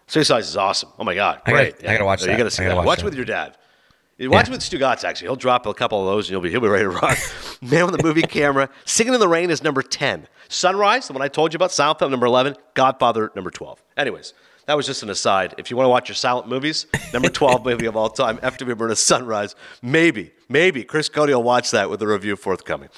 [0.05, 0.89] Space Odyssey is awesome.
[0.99, 1.75] Oh my god, I great!
[1.83, 2.37] I gotta watch You that.
[2.37, 2.75] got to see that.
[2.75, 3.57] watch Watch with your dad.
[4.17, 4.53] You Watch Yeah.
[4.53, 5.27] it with Stugotz, actually.
[5.27, 7.17] He'll drop a couple of those and you'll be, he'll be ready to rock.
[7.61, 8.69] Man with the movie camera.
[8.85, 10.27] Singing in the Rain is number 10.
[10.47, 12.55] Sunrise, the one I told you about, silent film number 11.
[12.75, 13.83] Godfather, number 12.
[13.97, 14.33] Anyways,
[14.67, 15.53] that was just an aside.
[15.57, 18.75] If you want to watch your silent movies, number 12 movie of all time, FW
[18.75, 19.53] Murnau Sunrise.
[19.81, 22.89] Maybe, maybe Chris Cody will watch that with a review forthcoming.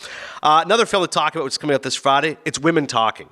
[0.43, 3.30] Uh, another film to talk about, which is coming out this Friday, it's Women Talking.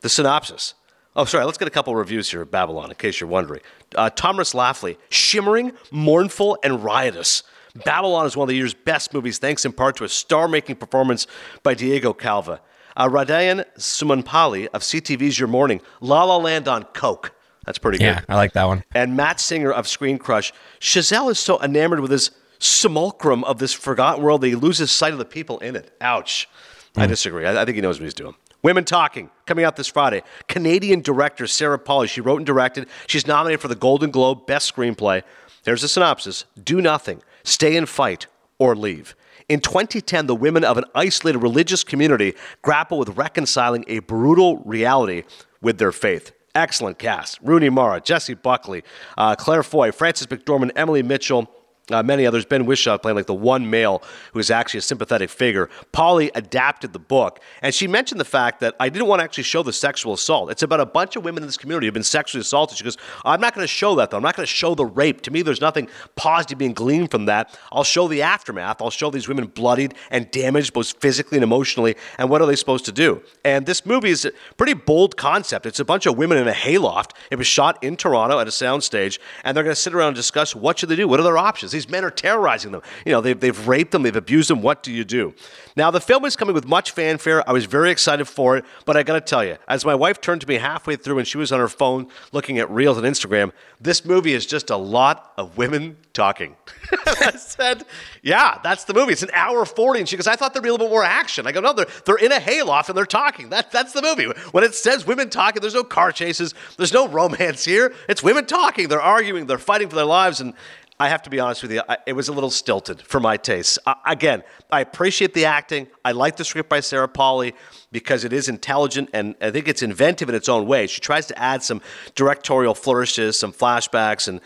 [0.00, 0.74] The synopsis.
[1.16, 1.44] Oh, sorry.
[1.46, 3.62] Let's get a couple of reviews here of Babylon, in case you're wondering.
[3.94, 7.42] Uh, Tomris Laffly, shimmering, mournful, and riotous.
[7.84, 11.26] Babylon is one of the year's best movies, thanks in part to a star-making performance
[11.62, 12.60] by Diego Calva.
[12.96, 17.32] Uh, Radheyan Simonpillai of CTV's Your Morning, La La Land on Coke.
[17.64, 18.24] That's pretty Yeah, good.
[18.28, 18.84] Yeah, I like that one.
[18.94, 20.52] And Matt Singer of Screen Crush.
[20.80, 25.12] Chazelle is so enamored with his simulacrum of this forgotten world that he loses sight
[25.12, 25.94] of the people in it.
[26.00, 26.48] Ouch.
[26.96, 27.44] I disagree.
[27.44, 28.34] I, I think he knows what he's doing.
[28.66, 30.24] Women Talking, coming out this Friday.
[30.48, 32.08] Canadian director Sarah Polley.
[32.08, 32.88] She wrote and directed.
[33.06, 35.22] She's nominated for the Golden Globe Best Screenplay.
[35.62, 38.26] There's a synopsis Do nothing, stay and fight,
[38.58, 39.14] or leave.
[39.48, 45.22] In 2010, the women of an isolated religious community grapple with reconciling a brutal reality
[45.62, 46.32] with their faith.
[46.56, 47.38] Excellent cast.
[47.42, 48.82] Rooney Mara, Jessie Buckley,
[49.16, 51.48] uh, Claire Foy, Frances McDormand, Emily Mitchell.
[51.88, 52.44] Uh, many others.
[52.44, 55.70] Ben Whishaw playing like the one male who is actually a sympathetic figure.
[55.92, 59.44] Polley adapted the book, and she mentioned the fact that I didn't want to actually
[59.44, 60.50] show the sexual assault.
[60.50, 62.76] It's about a bunch of women in this community who've been sexually assaulted.
[62.76, 64.16] She goes, I'm not going to show that though.
[64.16, 65.20] I'm not going to show the rape.
[65.22, 67.56] To me, there's nothing positive being gleaned from that.
[67.70, 68.82] I'll show the aftermath.
[68.82, 71.94] I'll show these women bloodied and damaged both physically and emotionally.
[72.18, 73.22] And what are they supposed to do?
[73.44, 75.66] And this movie is a pretty bold concept.
[75.66, 77.14] It's a bunch of women in a hayloft.
[77.30, 80.16] It was shot in Toronto at a soundstage, and they're going to sit around and
[80.16, 81.06] discuss what should they do.
[81.06, 81.75] What are their options?
[81.76, 82.80] These men are terrorizing them.
[83.04, 84.62] You know, they've, they've raped them, they've abused them.
[84.62, 85.34] What do you do?
[85.76, 87.46] Now, the film is coming with much fanfare.
[87.46, 90.22] I was very excited for it, but I got to tell you, as my wife
[90.22, 93.04] turned to me halfway through and she was on her phone looking at reels on
[93.04, 96.56] Instagram, this movie is just a lot of women talking.
[97.06, 97.84] I said,
[98.22, 99.12] Yeah, that's the movie.
[99.12, 100.00] It's an hour 40.
[100.00, 101.46] And she goes, I thought there'd be a little bit more action.
[101.46, 103.50] I go, No, they're, they're in a hayloft and they're talking.
[103.50, 104.24] That, that's the movie.
[104.52, 107.94] When it says women talking, there's no car chases, there's no romance here.
[108.08, 108.88] It's women talking.
[108.88, 110.40] They're arguing, they're fighting for their lives.
[110.40, 110.54] And
[110.98, 113.36] I have to be honest with you, I, it was a little stilted for my
[113.36, 113.78] taste.
[114.06, 115.88] Again, I appreciate the acting.
[116.04, 117.54] I like the script by Sarah Polley
[117.92, 120.86] because it is intelligent and I think it's inventive in its own way.
[120.86, 121.82] She tries to add some
[122.14, 124.40] directorial flourishes, some flashbacks, and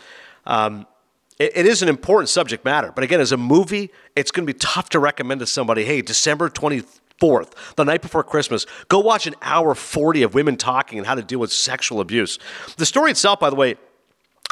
[0.45, 0.85] um,
[1.39, 2.91] it, it is an important subject matter.
[2.93, 6.01] But again, as a movie, it's going to be tough to recommend to somebody, hey,
[6.01, 11.07] December 24th, the night before Christmas, go watch an hour 40 of women talking and
[11.07, 12.39] how to deal with sexual abuse.
[12.75, 13.75] The story itself, by the way,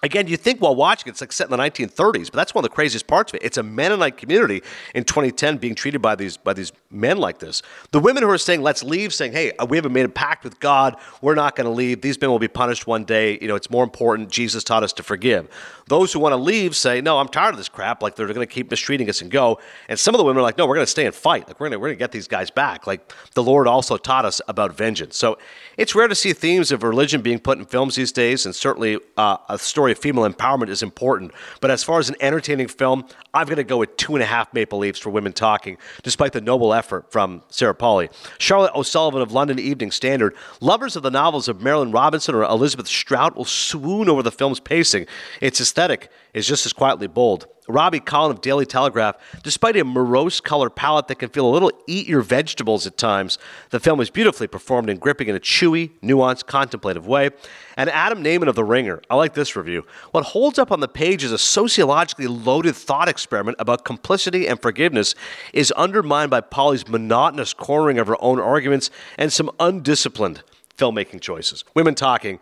[0.01, 2.69] Again, you think while watching it's like set in the 1930s, but that's one of
[2.69, 3.43] the craziest parts of it.
[3.43, 4.63] It's a Mennonite community
[4.95, 7.61] in 2010 being treated by these by these men like this.
[7.91, 10.59] The women who are saying "Let's leave," saying "Hey, we haven't made a pact with
[10.59, 10.95] God.
[11.21, 12.01] We're not going to leave.
[12.01, 13.37] These men will be punished one day.
[13.41, 14.29] You know, it's more important.
[14.29, 15.47] Jesus taught us to forgive."
[15.87, 18.01] Those who want to leave say, "No, I'm tired of this crap.
[18.01, 20.43] Like they're going to keep mistreating us and go." And some of the women are
[20.43, 21.47] like, "No, we're going to stay and fight.
[21.47, 22.87] Like we're going to we're to get these guys back.
[22.87, 25.37] Like the Lord also taught us about vengeance." So
[25.77, 28.97] it's rare to see themes of religion being put in films these days, and certainly
[29.17, 31.31] uh, a story of female empowerment is important.
[31.61, 34.25] But as far as an entertaining film, I'm going to go with two and a
[34.25, 38.09] half Maple Leafs for women talking, despite the noble effort from Sarah Polley.
[38.37, 40.33] Charlotte O'Sullivan of London Evening Standard.
[40.61, 44.61] Lovers of the novels of Marilynne Robinson or Elizabeth Strout will swoon over the film's
[44.61, 45.05] pacing.
[45.41, 47.47] Its aesthetic is just as quietly bold.
[47.69, 51.71] Robbie Collin of Daily Telegraph, despite a morose color palette that can feel a little
[51.85, 53.37] eat your vegetables at times,
[53.69, 57.29] the film is beautifully performed and gripping in a chewy, nuanced, contemplative way.
[57.77, 59.85] And Adam Nayman of The Ringer, I like this review.
[60.11, 64.59] What holds up on the page is a sociologically loaded thought experiment about complicity and
[64.59, 65.13] forgiveness
[65.53, 70.41] is undermined by Polley's monotonous cornering of her own arguments and some undisciplined
[70.75, 71.63] filmmaking choices.
[71.75, 72.39] Women talking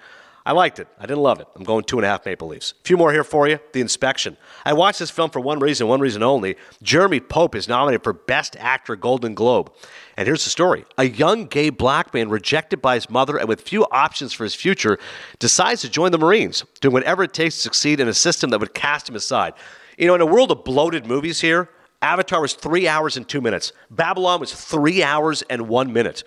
[0.47, 0.87] I liked it.
[0.97, 1.47] I didn't love it.
[1.57, 2.71] I'm going two and a half Maple Leafs.
[2.71, 3.59] A few more here for you.
[3.73, 4.37] The Inspection.
[4.63, 6.55] I watched this film for one reason, one reason only.
[6.81, 9.73] Jeremy Pope is nominated for Best Actor Golden Globe.
[10.15, 13.59] And here's the story a young gay black man rejected by his mother and with
[13.59, 14.97] few options for his future
[15.39, 18.61] decides to join the Marines, doing whatever it takes to succeed in a system that
[18.61, 19.53] would cast him aside.
[19.97, 21.69] You know, in a world of bloated movies here,
[22.01, 23.73] Avatar was three hours and two minutes.
[23.91, 26.23] Babylon was three hours and one minute.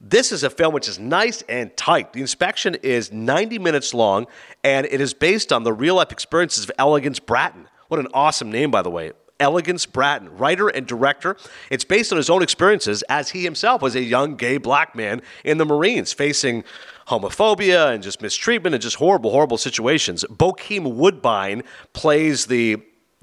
[0.00, 2.12] This is a film which is nice and tight.
[2.12, 4.26] The inspection is 90 minutes long,
[4.62, 7.66] and it is based on the real life experiences of Elegance Bratton.
[7.88, 9.12] What an awesome name, by the way.
[9.40, 11.36] Elegance Bratton, writer and director.
[11.70, 15.20] It's based on his own experiences as he himself was a young gay black man
[15.44, 16.62] in the Marines facing
[17.08, 20.24] homophobia and just mistreatment and just horrible, horrible situations.
[20.30, 22.78] Bokeem Woodbine plays the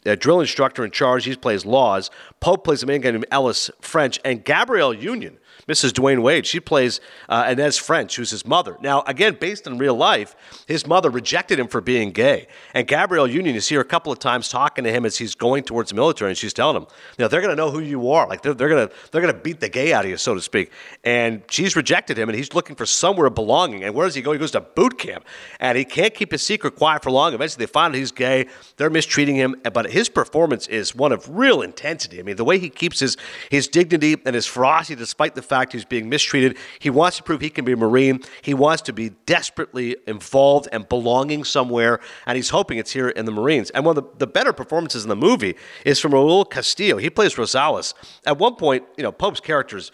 [0.06, 1.26] uh, drill instructor in charge.
[1.26, 2.12] He plays Laws.
[2.40, 4.20] Pope plays a man named Ellis French.
[4.24, 5.92] And Gabrielle Union Mrs.
[5.92, 6.46] Dwyane Wade.
[6.46, 8.78] She plays uh, Inez French, who's his mother.
[8.82, 10.36] Now, again, based on real life,
[10.68, 12.48] his mother rejected him for being gay.
[12.74, 15.34] And Gabrielle Union, you see her a couple of times talking to him as he's
[15.34, 16.84] going towards the military, and she's telling him,
[17.18, 18.28] you know, they're going to know who you are.
[18.28, 20.36] Like they're, they're going to they're going to beat the gay out of you, so
[20.36, 20.72] to speak.
[21.04, 23.84] And she's rejected him, and he's looking for somewhere of belonging.
[23.84, 24.34] And where does he go?
[24.34, 25.26] He goes to boot camp,
[25.60, 27.34] and he can't keep his secret quiet for long.
[27.34, 28.48] Eventually, they find he's gay.
[28.78, 32.20] They're mistreating him, but his performance is one of real intensity.
[32.20, 33.18] I mean, the way he keeps his
[33.50, 36.58] his dignity and his ferocity, despite the fact he's being mistreated.
[36.80, 38.20] He wants to prove he can be a Marine.
[38.42, 43.26] He wants to be desperately involved and belonging somewhere, and he's hoping it's here in
[43.26, 43.70] the Marines.
[43.72, 46.98] And one of the, the better performances in the movie is from Raul Castillo.
[46.98, 47.94] He plays Rosales.
[48.26, 49.92] At one point, you know, Pope's characters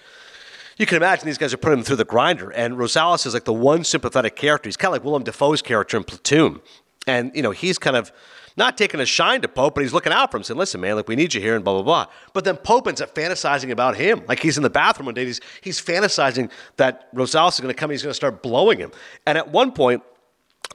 [0.77, 2.49] you can imagine these guys are putting him through the grinder.
[2.49, 4.67] And Rosales is like the one sympathetic character.
[4.67, 6.59] He's kind of like Willem Dafoe's character in Platoon.
[7.05, 8.11] And, you know, he's kind of
[8.57, 10.95] not taking a shine to Pope, but he's looking out for him, saying, listen, man,
[10.95, 12.05] like we need you here and blah, blah, blah.
[12.33, 14.23] But then Pope ends up fantasizing about him.
[14.27, 17.79] Like he's in the bathroom one day, he's, he's fantasizing that Rosales is going to
[17.79, 18.91] come, he's going to start blowing him.
[19.25, 20.03] And at one point,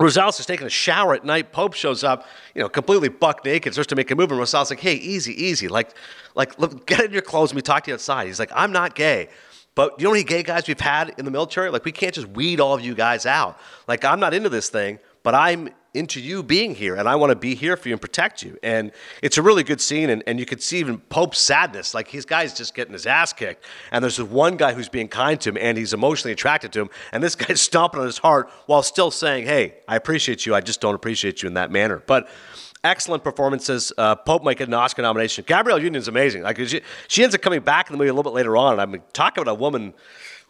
[0.00, 1.52] Rosales is taking a shower at night.
[1.52, 4.68] Pope shows up, you know, completely buck naked, starts to make a move, and Rosales
[4.68, 5.94] like, "Hey, easy, easy, like,
[6.34, 7.50] like, look, get in your clothes.
[7.50, 9.28] Let me talk to you outside." He's like, "I'm not gay."
[9.74, 11.70] But you know how many gay guys we've had in the military?
[11.70, 13.58] Like, we can't just weed all of you guys out.
[13.86, 17.30] Like, I'm not into this thing, but I'm into you being here and I want
[17.30, 18.58] to be here for you and protect you.
[18.62, 20.10] And it's a really good scene.
[20.10, 21.94] And, and you could see even Pope's sadness.
[21.94, 23.64] Like his guy's just getting his ass kicked.
[23.90, 26.82] And there's this one guy who's being kind to him and he's emotionally attracted to
[26.82, 26.90] him.
[27.12, 30.54] And this guy's stomping on his heart while still saying, Hey, I appreciate you.
[30.54, 32.02] I just don't appreciate you in that manner.
[32.06, 32.28] But
[32.84, 33.92] excellent performances.
[33.98, 35.44] Uh, Pope might get an Oscar nomination.
[35.46, 36.42] Gabrielle Union is amazing.
[36.42, 38.72] Like she, she ends up coming back in the movie a little bit later on.
[38.72, 39.92] And I'm talking about a woman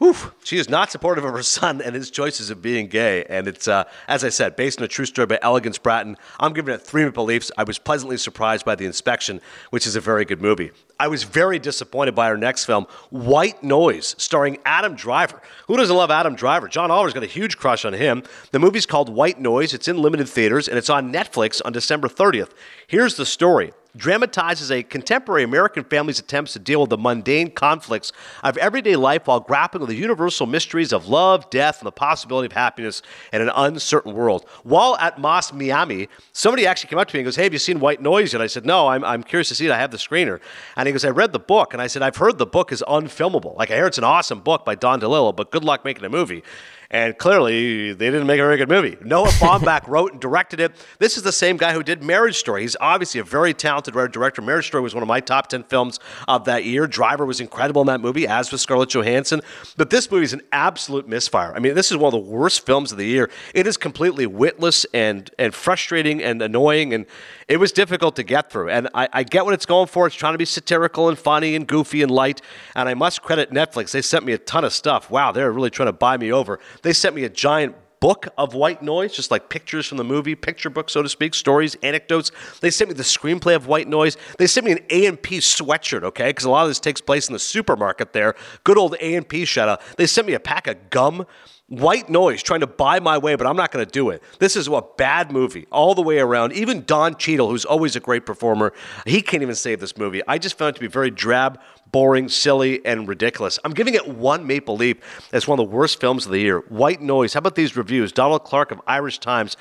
[0.03, 3.25] Oof, she is not supportive of her son and his choices of being gay.
[3.31, 6.19] And it's, uh, as I said, based on a true story by Elegance Bratton.
[6.39, 7.51] I'm giving it three maple leafs.
[7.57, 10.71] I was pleasantly surprised by The Inspection, which is a very good movie.
[11.01, 15.41] I was very disappointed by her next film, White Noise, starring Adam Driver.
[15.67, 16.69] Who doesn't love Adam Driver?
[16.69, 18.23] John Oliver's got a huge crush on him.
[18.51, 19.73] The movie's called White Noise.
[19.73, 22.51] It's in limited theaters and it's on Netflix on December 30th.
[22.87, 28.13] Here's the story dramatizes a contemporary American family's attempts to deal with the mundane conflicts
[28.43, 32.47] of everyday life while grappling with the universal mysteries of love, death, and the possibility
[32.47, 34.47] of happiness in an uncertain world.
[34.63, 37.59] While at Moss Miami, somebody actually came up to me and goes, Hey, have you
[37.59, 38.43] seen White Noise yet?
[38.43, 39.73] I said, No, I'm, I'm curious to see it.
[39.73, 40.41] I have the screener.
[40.77, 41.73] And he goes, I read the book.
[41.73, 43.57] And I said, I've heard the book is unfilmable.
[43.57, 46.09] Like, I hear it's an awesome book by Don DeLillo, but good luck making a
[46.09, 46.43] movie.
[46.91, 48.97] And clearly, they didn't make a very good movie.
[49.03, 50.73] Noah Baumbach wrote and directed it.
[50.99, 52.63] This is the same guy who did Marriage Story.
[52.63, 54.41] He's obviously a very talented writer director.
[54.41, 56.87] Marriage Story was one of my top 10 films of that year.
[56.87, 59.41] Driver was incredible in that movie, as was Scarlett Johansson.
[59.77, 61.53] But this movie is an absolute misfire.
[61.55, 63.31] I mean, this is one of the worst films of the year.
[63.53, 67.07] It is completely witless and, and frustrating and annoying, and
[67.49, 68.71] it was difficult to get through.
[68.71, 70.07] And I, I get what it's going for.
[70.07, 72.43] It's trying to be satirical and funny and goofy and light.
[72.75, 73.93] And I must credit Netflix.
[73.93, 75.11] They sent me a ton of stuff.
[75.11, 76.59] Wow, they're really trying to buy me over.
[76.83, 80.35] They sent me a giant book of white noise, just like pictures from the movie,
[80.35, 82.31] picture book, so to speak, stories, anecdotes.
[82.61, 84.17] They sent me the screenplay of White Noise.
[84.39, 86.29] They sent me an A&P sweatshirt, okay?
[86.29, 88.35] Because a lot of this takes place in the supermarket there.
[88.65, 89.81] Good old A&P shout out.
[89.97, 91.27] They sent me a pack of gum.
[91.69, 94.23] White noise trying to buy my way, but I'm not going to do it.
[94.39, 96.53] This is a bad movie all the way around.
[96.53, 98.73] Even Don Cheadle, who's always a great performer,
[99.05, 100.23] he can't even save this movie.
[100.29, 101.59] I just found it to be very drab,
[101.97, 103.59] boring, silly, and ridiculous.
[103.65, 104.99] I'm giving it one Maple Leaf
[105.33, 106.59] as one of the worst films of the year.
[106.69, 107.33] White Noise.
[107.33, 108.13] How about these reviews?
[108.13, 109.57] Donald Clarke of Irish Times.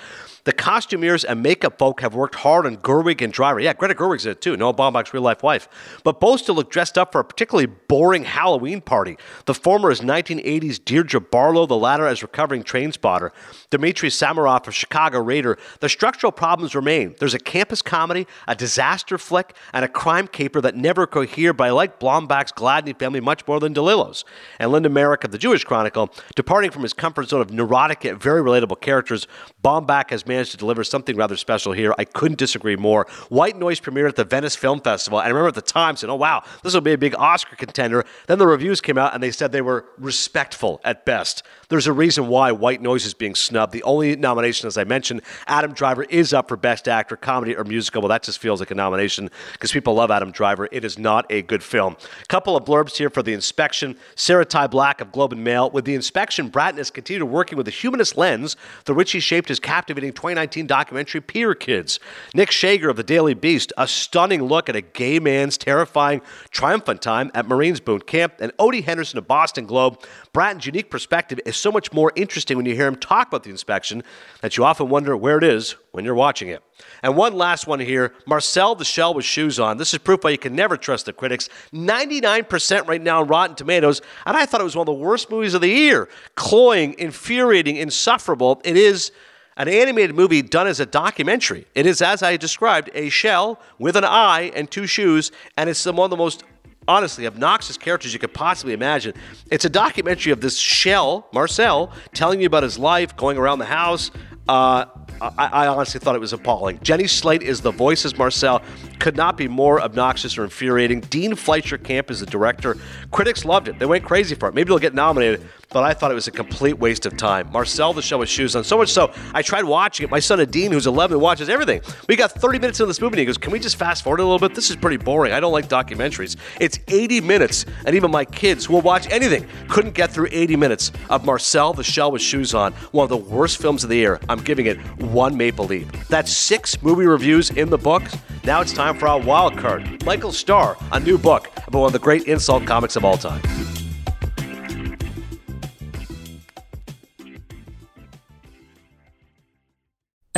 [0.45, 3.59] The costumiers and makeup folk have worked hard on Gerwig and Driver.
[3.59, 5.67] Yeah, Greta Gerwig's in it too, Noah Baumbach's real life wife.
[6.03, 9.17] But both still look dressed up for a particularly boring Halloween party.
[9.45, 13.33] The former is 1980s Deirdre Barlow, the latter as recovering train spotter.
[13.71, 15.57] Dmitry Samarov of Chicago Reader.
[15.79, 17.15] The structural problems remain.
[17.17, 21.63] There's a campus comedy, a disaster flick, and a crime caper that never cohere, but
[21.63, 24.25] I like Baumbach's Gladney family much more than DeLillo's.
[24.59, 28.21] And Linda Marric of the Jewish Chronicle, departing from his comfort zone of neurotic yet
[28.21, 29.27] very relatable characters,
[29.63, 31.93] Baumbach has managed to deliver something rather special here.
[31.97, 33.07] I couldn't disagree more.
[33.29, 36.11] White Noise premiered at the Venice Film Festival, and I remember at the time saying,
[36.11, 39.21] "Oh wow, this will be a big Oscar contender." Then the reviews came out, and
[39.21, 41.43] they said they were respectful at best.
[41.69, 43.73] There's a reason why White Noise is being snubbed.
[43.73, 47.63] The only nomination, as I mentioned, Adam Driver is up for Best Actor, Comedy or
[47.63, 48.01] Musical.
[48.01, 50.69] Well, that just feels like a nomination because people love Adam Driver.
[50.71, 51.97] It is not a good film.
[52.27, 53.97] Couple of blurbs here for the inspection.
[54.15, 55.69] Sarah-Tai Black of Globe and Mail.
[55.71, 59.49] With the inspection, Bratton has continued working with the humanist lens through which he shaped
[59.49, 61.99] his captivating 2019 documentary Pier Kids.
[62.33, 67.01] Nick Schager of the Daily Beast, a stunning look at a gay man's terrifying, triumphant
[67.01, 69.99] time at Marines Boot Camp, and Odie Henderson of Boston Globe.
[70.31, 73.49] Bratton's unique perspective is so much more interesting when you hear him talk about the
[73.49, 74.03] inspection
[74.41, 76.63] that you often wonder where it is when you're watching it.
[77.03, 79.77] And one last one here Marcel the Shell with shoes on.
[79.77, 81.49] This is proof why you can never trust the critics.
[81.73, 85.29] 99% right now on Rotten Tomatoes, and I thought it was one of the worst
[85.29, 86.09] movies of the year.
[86.35, 88.61] Cloying, infuriating, insufferable.
[88.63, 89.11] It is
[89.57, 91.65] an animated movie done as a documentary.
[91.75, 95.85] It is, as I described, a shell with an eye and two shoes, and it's
[95.85, 96.43] one of the most
[96.87, 99.13] honestly obnoxious characters you could possibly imagine.
[99.51, 103.65] It's a documentary of this shell, Marcel, telling you about his life, going around the
[103.65, 104.11] house.
[104.47, 104.85] Uh,
[105.21, 106.79] I, I, honestly thought it was appalling.
[106.83, 108.61] Jenny Slate is the voice as Marcel.
[108.99, 111.01] Could not be more obnoxious or infuriating.
[111.01, 112.77] Dean Fleischer Camp is the director.
[113.11, 113.79] Critics loved it.
[113.79, 114.55] They went crazy for it.
[114.55, 117.51] Maybe it'll get nominated, but I thought it was a complete waste of time.
[117.51, 118.63] Marcel, the show with shoes on.
[118.63, 120.09] So much so, I tried watching it.
[120.09, 121.81] My son Dean, who's 11, watches everything.
[122.07, 124.19] We got 30 minutes into this movie, and he goes, Can we just fast forward
[124.19, 124.55] a little bit?
[124.55, 125.33] This is pretty boring.
[125.33, 126.35] I don't like documentaries.
[126.59, 130.55] It's 80 minutes, and even my kids who will watch anything couldn't get through 80
[130.55, 132.73] minutes of Marcel, the shell with shoes on.
[132.91, 134.19] One of the worst films of the year.
[134.29, 136.07] I'm giving it one Maple Leaf.
[136.07, 138.03] That's six movie reviews in the book.
[138.43, 140.05] Now it's time for our wild card.
[140.05, 143.41] Michael Starr, a new book about one of the great insult comics of all time.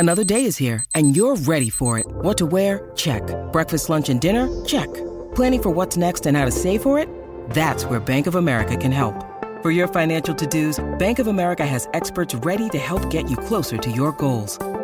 [0.00, 2.06] Another day is here, and you're ready for it.
[2.08, 2.92] What to wear?
[2.94, 3.22] Check.
[3.50, 4.48] Breakfast, lunch, and dinner?
[4.64, 4.86] Check.
[5.34, 7.08] Planning for what's next and how to save for it?
[7.50, 9.24] That's where Bank of America can help.
[9.60, 13.76] For your financial to-dos, Bank of America has experts ready to help get you closer
[13.76, 14.56] to your goals.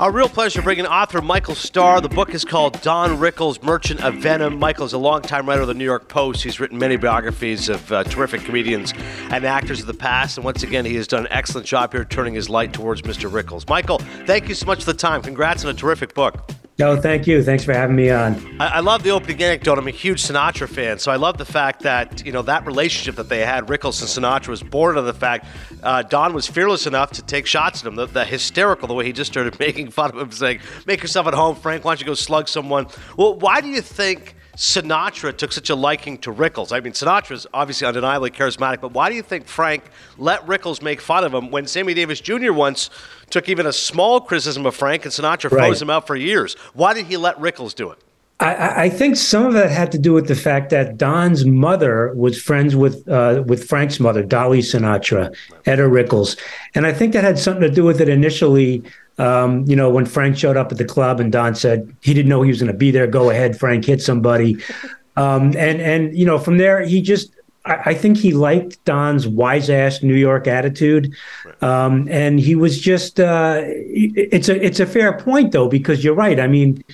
[0.00, 2.00] A real pleasure bringing author Michael Starr.
[2.00, 4.58] The book is called Don Rickles, Merchant of Venom.
[4.58, 6.42] Michael is a longtime writer of the New York Post.
[6.42, 8.94] He's written many biographies of uh, terrific comedians
[9.30, 10.38] and actors of the past.
[10.38, 13.30] And once again, he has done an excellent job here turning his light towards Mr.
[13.30, 13.68] Rickles.
[13.68, 15.20] Michael, thank you so much for the time.
[15.20, 16.50] Congrats on a terrific book.
[16.78, 17.42] No, thank you.
[17.42, 18.34] Thanks for having me on.
[18.58, 19.78] I, I, love the opening anecdote.
[19.78, 23.16] I'm a huge Sinatra fan, so I love the fact that you know that relationship
[23.16, 25.46] that they had, Rickles and Sinatra, was born of the fact
[25.82, 27.96] uh, Don was fearless enough to take shots at him.
[27.96, 31.26] The, the, hysterical, the way he just started making fun of him, saying, "Make yourself
[31.26, 31.84] at home, Frank.
[31.84, 32.86] Why don't you go slug someone?"
[33.18, 34.36] Well, why do you think?
[34.56, 36.72] Sinatra took such a liking to Rickles.
[36.72, 39.82] I mean, Sinatra's obviously undeniably charismatic, but why do you think Frank
[40.18, 42.52] let Rickles make fun of him when Sammy Davis Jr.
[42.52, 42.90] once
[43.32, 45.66] took even a small criticism of Frank and Sinatra right.
[45.66, 46.54] froze him out for years?
[46.74, 47.98] Why did he let Rickles do it?
[48.40, 52.12] I, I, think some of that had to do with the fact that Don's mother
[52.14, 55.32] was friends with uh, with Frank's mother, Dolly Sinatra,
[55.64, 56.36] Etta Rickles,
[56.74, 58.82] and I think that had something to do with it initially.
[59.18, 62.30] Um, you know, when Frank showed up at the club and Don said he didn't
[62.30, 63.06] know he was going to be there.
[63.06, 64.56] Go ahead, Frank, hit somebody.
[65.16, 67.30] Um, and and you know, from there he just
[67.64, 71.14] I, I think he liked Don's wise ass New York attitude,
[71.60, 73.20] um, and he was just.
[73.20, 76.38] Uh, it's a it's a fair point though because you're right.
[76.40, 76.84] I mean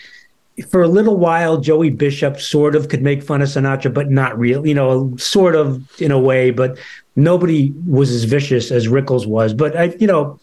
[0.71, 4.37] for a little while, Joey Bishop sort of could make fun of Sinatra, but not
[4.39, 6.79] really, you know, sort of in a way, but
[7.17, 9.55] nobody was as vicious as Rickles was.
[9.55, 10.41] But I, you know,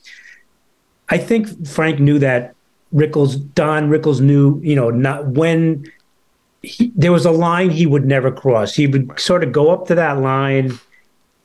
[1.10, 2.56] I think Frank knew that
[2.94, 5.86] Rickles, Don Rickles knew, you know, not when
[6.65, 8.73] he, there was a line he would never cross.
[8.73, 10.78] He would sort of go up to that line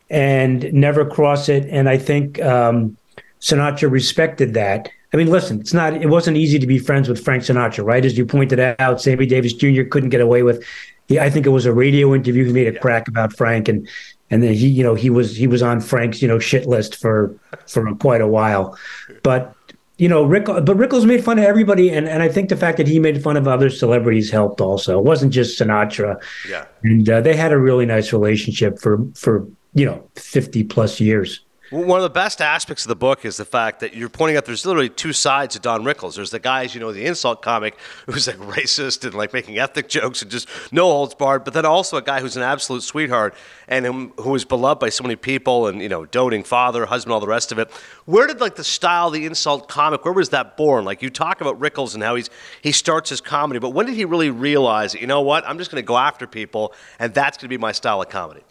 [0.09, 1.67] and never cross it.
[1.71, 2.97] And I think um,
[3.41, 4.91] Sinatra respected that.
[5.13, 5.95] I mean, listen, it's not.
[5.95, 8.05] It wasn't easy to be friends with Frank Sinatra, right?
[8.05, 9.83] As you pointed out, Sammy Davis Jr.
[9.83, 10.65] couldn't get away with.
[11.09, 12.45] He, I think it was a radio interview.
[12.45, 13.89] He made a crack about Frank, and
[14.31, 16.95] and then he, you know, he was he was on Frank's, you know, shit list
[16.95, 17.35] for
[17.67, 18.79] for quite a while.
[19.25, 19.53] But
[20.01, 22.79] you know, Rick, but Rickles made fun of everybody, and, and I think the fact
[22.79, 24.99] that he made fun of other celebrities helped also.
[24.99, 26.19] It wasn't just Sinatra.
[26.49, 31.01] Yeah, and uh, they had a really nice relationship for for you know fifty plus
[31.01, 31.45] years.
[31.71, 34.45] One of the best aspects of the book is the fact that you're pointing out
[34.45, 36.17] there's literally two sides to Don Rickles.
[36.17, 39.89] There's the guys, you know, the insult comic who's like racist and like making ethnic
[39.89, 43.37] jokes and just no holds barred, but then also a guy who's an absolute sweetheart
[43.69, 47.21] and who, is beloved by so many people and, you know, doting father, husband, all
[47.21, 47.71] the rest of it.
[48.05, 50.85] Where did like the style, the insult comic, where was that born?
[50.85, 52.31] Like you talk about Rickles and how he's
[52.63, 55.71] he starts his comedy, but when did he really realize, you know what, I'm just
[55.71, 58.43] going to go after people and that's going to be my style of comedy?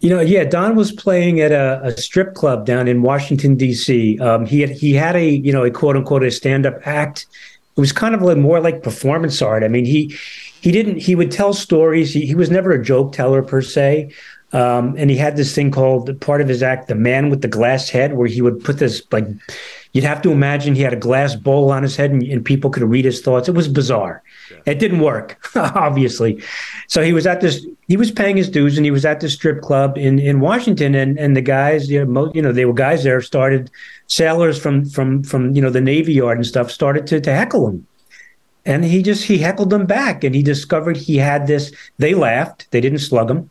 [0.00, 4.18] You know, yeah, Don was playing at a, a strip club down in Washington D.C.
[4.18, 7.26] Um, he had he had a you know a quote unquote a stand up act.
[7.76, 9.62] It was kind of like more like performance art.
[9.62, 10.14] I mean, he
[10.60, 12.12] he didn't he would tell stories.
[12.12, 14.12] He, he was never a joke teller per se.
[14.52, 17.48] Um, and he had this thing called part of his act, the man with the
[17.48, 19.26] glass head, where he would put this like
[19.96, 22.70] you'd have to imagine he had a glass bowl on his head and, and people
[22.70, 23.48] could read his thoughts.
[23.48, 24.22] It was bizarre.
[24.50, 24.58] Yeah.
[24.66, 26.42] It didn't work, obviously.
[26.88, 27.66] So he was at this.
[27.88, 30.94] He was paying his dues, and he was at this strip club in in Washington,
[30.94, 33.20] and and the guys, you know, you know, they were guys there.
[33.20, 33.70] Started
[34.06, 37.68] sailors from from from you know the Navy Yard and stuff started to to heckle
[37.68, 37.86] him
[38.66, 42.66] and he just he heckled them back and he discovered he had this they laughed
[42.72, 43.48] they didn't slug him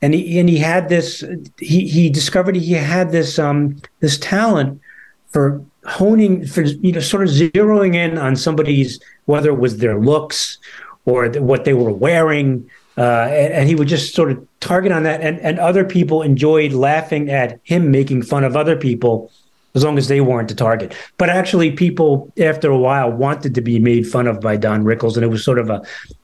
[0.00, 1.24] and he and he had this
[1.58, 4.80] he he discovered he had this um this talent
[5.30, 9.98] for honing for you know sort of zeroing in on somebody's whether it was their
[9.98, 10.58] looks
[11.04, 12.68] or what they were wearing
[12.98, 15.22] uh, and, and, he would just sort of target on that.
[15.22, 19.32] And, and other people enjoyed laughing at him making fun of other people
[19.74, 20.94] as long as they weren't the target.
[21.16, 25.16] But actually people after a while wanted to be made fun of by don rickles
[25.16, 25.82] and it was sort of a,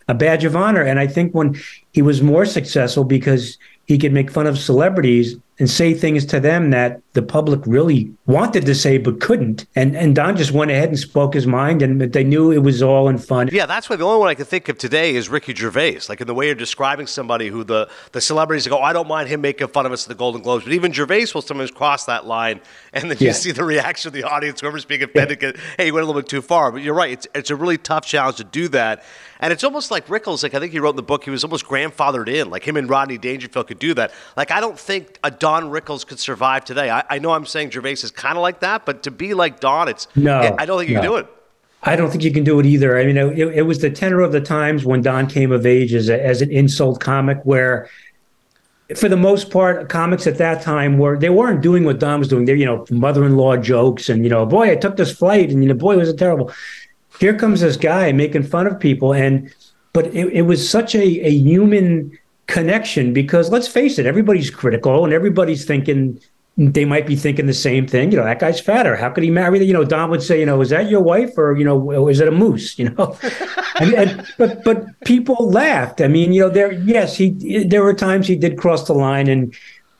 [0.08, 0.82] a badge of honor.
[0.82, 1.58] And i think when
[1.92, 3.56] he was more successful because
[3.86, 8.12] he could make fun of celebrities and say things to them that the public really
[8.26, 9.66] wanted to say but couldn't.
[9.74, 12.82] And and Don just went ahead and spoke his mind, and they knew it was
[12.82, 13.48] all in fun.
[13.52, 16.00] Yeah, that's why the only one I can think of today is Ricky Gervais.
[16.08, 19.28] Like in the way you're describing somebody who the the celebrities go, I don't mind
[19.28, 22.04] him making fun of us at the Golden Globes, but even Gervais will sometimes cross
[22.04, 22.60] that line,
[22.92, 23.32] and then you yeah.
[23.32, 25.52] see the reaction of the audience, whoever's being offended, yeah.
[25.76, 26.70] hey, you went a little bit too far.
[26.70, 29.02] But you're right; it's it's a really tough challenge to do that.
[29.40, 31.44] And it's almost like Rickles, like I think he wrote in the book, he was
[31.44, 32.50] almost grandfathered in.
[32.50, 34.12] Like him and Rodney Dangerfield could do that.
[34.36, 36.90] Like I don't think a Don Rickles could survive today.
[36.90, 39.60] I, I know I'm saying Gervais is kind of like that, but to be like
[39.60, 41.00] Don, it's no, I don't think you no.
[41.00, 41.26] can do it.
[41.84, 42.98] I don't think you can do it either.
[42.98, 45.94] I mean, it, it was the tenor of the times when Don came of age
[45.94, 47.88] as, a, as an insult comic, where
[48.94, 52.28] for the most part, comics at that time were they weren't doing what Don was
[52.28, 52.44] doing.
[52.44, 55.68] They're you know mother-in-law jokes and you know boy I took this flight and you
[55.70, 56.52] know boy was it terrible
[57.20, 59.52] here comes this guy making fun of people and
[59.94, 62.17] but it, it was such a, a human
[62.48, 66.18] connection because let's face it everybody's critical and everybody's thinking
[66.58, 68.10] they might be thinking the same thing.
[68.10, 68.96] You know, that guy's fatter.
[68.96, 69.64] How could he marry?
[69.64, 72.18] You know, Don would say, you know, is that your wife or you know, is
[72.18, 72.76] it a moose?
[72.78, 73.16] You know,
[73.80, 76.00] and, and, but but people laughed.
[76.00, 77.30] I mean, you know, there yes, he
[77.64, 79.54] there were times he did cross the line, and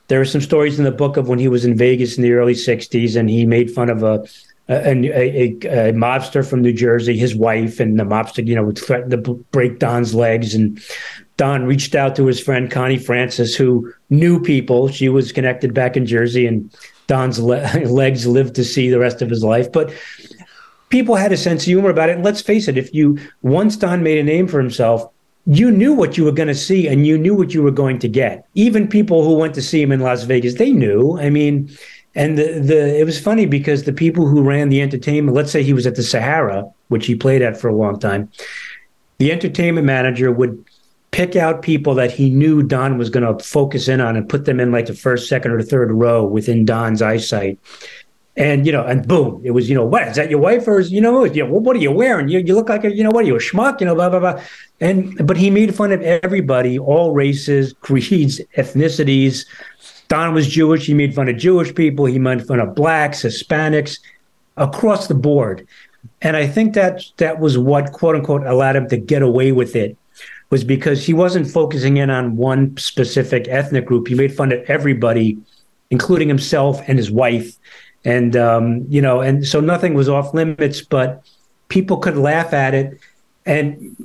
[0.09, 2.33] there are some stories in the book of when he was in Vegas in the
[2.33, 4.25] early '60s, and he made fun of a
[4.67, 8.77] a, a, a, mobster from New Jersey, his wife, and the mobster, you know, would
[8.77, 9.17] threaten to
[9.51, 10.53] break Don's legs.
[10.53, 10.79] And
[11.39, 14.89] Don reached out to his friend Connie Francis, who knew people.
[14.89, 16.69] She was connected back in Jersey, and
[17.07, 19.71] Don's le- legs lived to see the rest of his life.
[19.71, 19.93] But
[20.89, 22.17] people had a sense of humor about it.
[22.17, 25.09] And let's face it, if you once Don made a name for himself,
[25.45, 27.99] you knew what you were going to see and you knew what you were going
[27.99, 28.45] to get.
[28.55, 31.17] Even people who went to see him in Las Vegas, they knew.
[31.19, 31.73] I mean,
[32.15, 35.63] and the, the it was funny because the people who ran the entertainment, let's say
[35.63, 38.29] he was at the Sahara, which he played at for a long time,
[39.19, 40.65] the entertainment manager would
[41.11, 44.45] pick out people that he knew Don was going to focus in on and put
[44.45, 47.59] them in like the first, second, or third row within Don's eyesight.
[48.37, 50.79] And you know, and boom, it was you know, what is that your wife or
[50.79, 52.29] is, you know, what are you wearing?
[52.29, 53.81] You, you look like a you know what are you a schmuck?
[53.81, 54.41] You know, blah blah blah.
[54.79, 59.45] And but he made fun of everybody, all races, creeds, ethnicities,
[60.09, 60.87] Don was Jewish.
[60.87, 62.05] He made fun of Jewish people.
[62.05, 63.99] He made fun of blacks, Hispanics,
[64.57, 65.67] across the board.
[66.21, 69.75] And I think that that was what quote unquote allowed him to get away with
[69.75, 69.97] it
[70.49, 74.07] was because he wasn't focusing in on one specific ethnic group.
[74.07, 75.37] He made fun of everybody,
[75.89, 77.55] including himself and his wife.
[78.05, 81.23] And um, you know, and so nothing was off limits, but
[81.67, 82.99] people could laugh at it.
[83.45, 83.95] And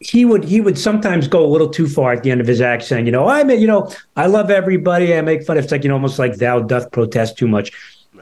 [0.00, 2.60] he would he would sometimes go a little too far at the end of his
[2.60, 5.14] act, saying, you know, I mean, you know, I love everybody.
[5.14, 5.56] I make fun.
[5.56, 7.70] Of it's like you know, almost like thou doth protest too much.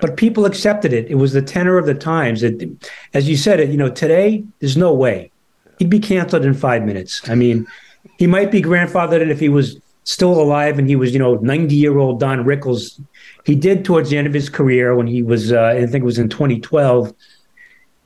[0.00, 1.08] But people accepted it.
[1.08, 2.42] It was the tenor of the times.
[2.42, 3.70] It, as you said, it.
[3.70, 5.31] You know, today there's no way
[5.78, 7.28] he'd be canceled in five minutes.
[7.28, 7.66] I mean,
[8.18, 11.34] he might be grandfathered in if he was still alive and he was, you know,
[11.36, 13.00] 90 year old Don Rickles.
[13.44, 16.04] He did towards the end of his career when he was, uh, I think it
[16.04, 17.12] was in 2012.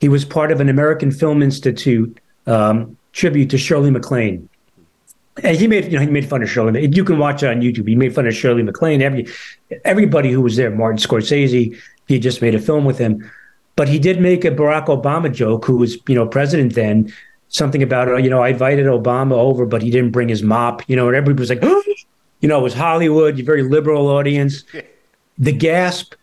[0.00, 4.48] He was part of an American Film Institute um, tribute to Shirley MacLaine.
[5.42, 6.88] And he made, you know, he made fun of Shirley.
[6.94, 7.88] You can watch it on YouTube.
[7.88, 9.02] He made fun of Shirley MacLaine.
[9.02, 9.26] Every,
[9.84, 13.30] everybody who was there, Martin Scorsese, he just made a film with him.
[13.74, 17.12] But he did make a Barack Obama joke, who was, you know, president then.
[17.48, 20.82] Something about, uh, you know, I invited Obama over, but he didn't bring his mop.
[20.88, 21.62] You know, and everybody was like,
[22.40, 24.64] you know, it was Hollywood, a very liberal audience.
[25.38, 26.14] The gasp,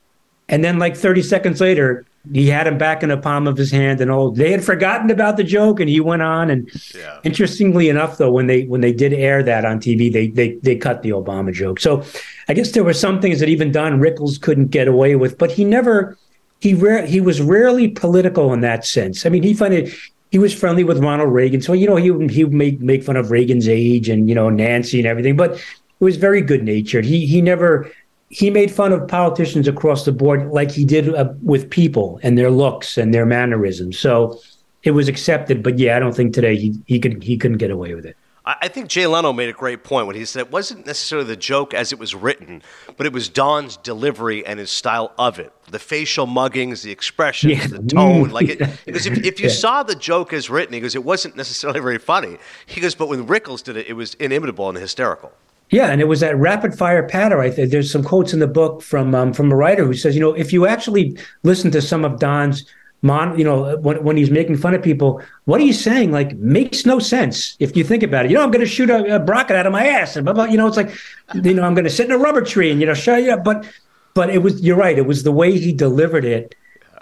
[0.49, 3.69] and then like 30 seconds later, he had him back in the palm of his
[3.69, 7.19] hand and all they had forgotten about the joke and he went on and yeah.
[7.23, 10.75] interestingly enough though when they when they did air that on tv they they they
[10.75, 12.01] cut the obama joke so
[12.47, 15.51] i guess there were some things that even don rickles couldn't get away with but
[15.51, 16.17] he never
[16.61, 19.93] he rare he was rarely political in that sense i mean he found it
[20.33, 23.15] he was friendly with ronald reagan so you know he he would make make fun
[23.15, 27.05] of reagan's age and you know nancy and everything but he was very good natured
[27.05, 27.89] he he never
[28.33, 32.35] he made fun of politicians across the board like he did uh, with people and
[32.35, 33.99] their looks and their mannerisms.
[33.99, 34.39] So
[34.81, 35.61] it was accepted.
[35.61, 38.17] But yeah, I don't think today he, he could he couldn't get away with it.
[38.45, 41.37] I think Jay Leno made a great point when he said it wasn't necessarily the
[41.37, 42.61] joke as it was written,
[42.97, 45.53] but it was Don's delivery and his style of it.
[45.69, 47.67] The facial muggings, the expressions, yeah.
[47.67, 48.31] the tone.
[48.31, 49.53] Like it, because if, if you yeah.
[49.53, 52.37] saw the joke as written, he goes, it wasn't necessarily very funny.
[52.65, 55.31] He goes, but when Rickles did it, it was inimitable and hysterical.
[55.69, 57.39] Yeah, and it was that rapid fire patter.
[57.39, 60.15] I think there's some quotes in the book from um, from a writer who says,
[60.15, 62.65] you know, if you actually listen to some of Don's
[63.03, 66.85] mon, you know, when, when he's making fun of people, what he's saying like makes
[66.85, 68.31] no sense if you think about it.
[68.31, 70.33] You know, I'm going to shoot a, a, rocket out of my ass, and blah,
[70.33, 70.91] blah, you know, it's like,
[71.35, 73.37] you know, I'm going to sit in a rubber tree and you know, show you.
[73.37, 73.67] But
[74.15, 74.97] but it was you're right.
[74.97, 76.55] It was the way he delivered it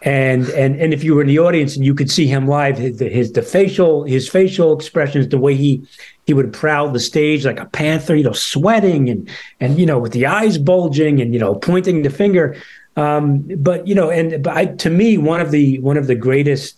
[0.03, 2.77] and and and if you were in the audience and you could see him live
[2.77, 5.85] his, his the facial his facial expressions the way he
[6.25, 9.29] he would prowl the stage like a panther you know sweating and
[9.59, 12.55] and you know with the eyes bulging and you know pointing the finger
[12.95, 16.15] um, but you know and but I, to me one of the one of the
[16.15, 16.77] greatest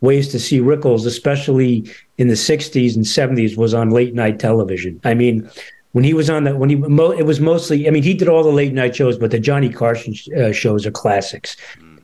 [0.00, 5.00] ways to see Rickles especially in the 60s and 70s was on late night television.
[5.04, 5.48] I mean
[5.92, 8.42] when he was on that when he it was mostly i mean he did all
[8.42, 11.56] the late night shows but the johnny carson uh, shows are classics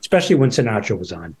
[0.03, 1.35] especially when Sinatra was on.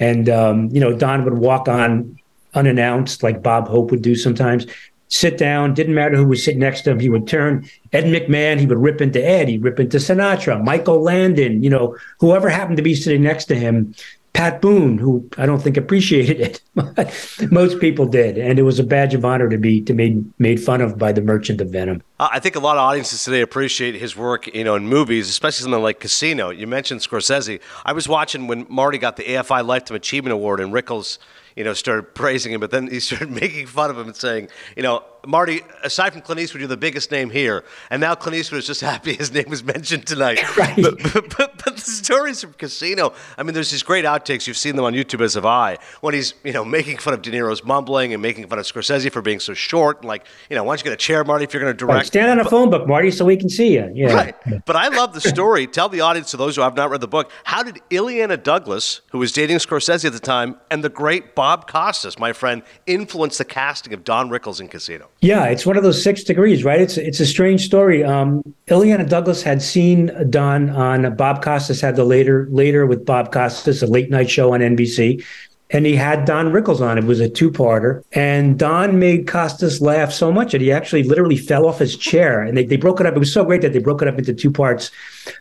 [0.00, 2.18] And, um, you know, Don would walk on
[2.54, 4.66] unannounced, like Bob Hope would do sometimes,
[5.08, 7.00] sit down, didn't matter who was sitting next to him.
[7.00, 11.02] He would turn Ed McMahon, he would rip into Ed, he'd rip into Sinatra, Michael
[11.02, 13.94] Landon, you know, whoever happened to be sitting next to him.
[14.34, 18.84] Pat Boone, who I don't think appreciated it, most people did, and it was a
[18.84, 22.02] badge of honor to be to made made fun of by the Merchant of Venom.
[22.20, 25.64] I think a lot of audiences today appreciate his work, you know, in movies, especially
[25.64, 26.50] something like Casino.
[26.50, 27.60] You mentioned Scorsese.
[27.84, 31.18] I was watching when Marty got the AFI Lifetime Achievement Award, and Rickles,
[31.56, 34.48] you know, started praising him, but then he started making fun of him and saying,
[34.76, 37.62] you know, Marty, aside from Clint Eastwood, you're the biggest name here.
[37.90, 40.38] And now Clint Eastwood is just happy his name was mentioned tonight.
[40.58, 40.82] Right.
[40.82, 44.46] But, but, but, but, the stories from Casino, I mean, there's these great outtakes.
[44.46, 47.22] You've seen them on YouTube as have I, when he's, you know, making fun of
[47.22, 49.98] De Niro's mumbling and making fun of Scorsese for being so short.
[49.98, 51.76] And like, you know, why don't you get a chair, Marty, if you're going to
[51.76, 51.96] direct?
[51.96, 52.06] Right.
[52.06, 53.88] Stand on a phone book, Marty, so we can see you.
[53.94, 54.14] Yeah.
[54.14, 54.64] Right.
[54.64, 55.66] But I love the story.
[55.66, 59.02] Tell the audience, to those who have not read the book, how did Illeana Douglas,
[59.10, 63.38] who was dating Scorsese at the time, and the great Bob Costas, my friend, influence
[63.38, 65.08] the casting of Don Rickles in Casino?
[65.20, 66.80] Yeah, it's one of those six degrees, right?
[66.80, 68.04] It's it's a strange story.
[68.04, 73.32] Um, Illeana Douglas had seen Don on Bob Costas had the later later with Bob
[73.32, 75.24] Costas, a late night show on NBC,
[75.70, 76.98] and he had Don Rickles on.
[76.98, 81.02] It was a two parter, and Don made Costas laugh so much that he actually
[81.02, 83.16] literally fell off his chair, and they they broke it up.
[83.16, 84.92] It was so great that they broke it up into two parts.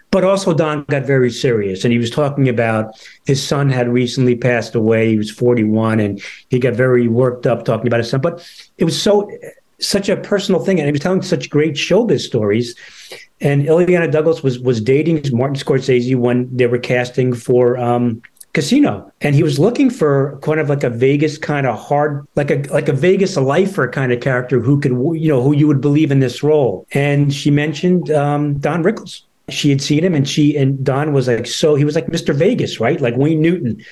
[0.09, 2.93] But also Don got very serious, and he was talking about
[3.25, 5.11] his son had recently passed away.
[5.11, 8.21] He was 41, and he got very worked up talking about his son.
[8.21, 8.43] But
[8.77, 9.29] it was so
[9.79, 12.75] such a personal thing, and he was telling such great showbiz stories.
[13.39, 18.21] And Illeana Douglas was was dating Martin Scorsese when they were casting for um,
[18.53, 22.49] Casino, and he was looking for kind of like a Vegas kind of hard, like
[22.49, 25.81] a like a Vegas lifer kind of character who could you know who you would
[25.81, 26.87] believe in this role.
[26.93, 29.21] And she mentioned um, Don Rickles.
[29.49, 32.33] She had seen him, and she and Don was like so he was like Mr.
[32.33, 32.99] Vegas, right?
[32.99, 33.83] Like Wayne Newton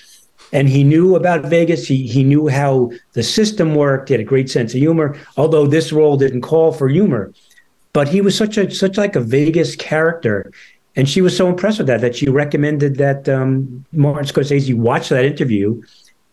[0.51, 1.87] and he knew about Vegas.
[1.87, 4.09] He he knew how the system worked.
[4.09, 5.17] He had a great sense of humor.
[5.37, 7.33] Although this role didn't call for humor,
[7.93, 10.51] but he was such a such like a Vegas character,
[10.95, 15.09] and she was so impressed with that that she recommended that um, Martin Scorsese watch
[15.09, 15.81] that interview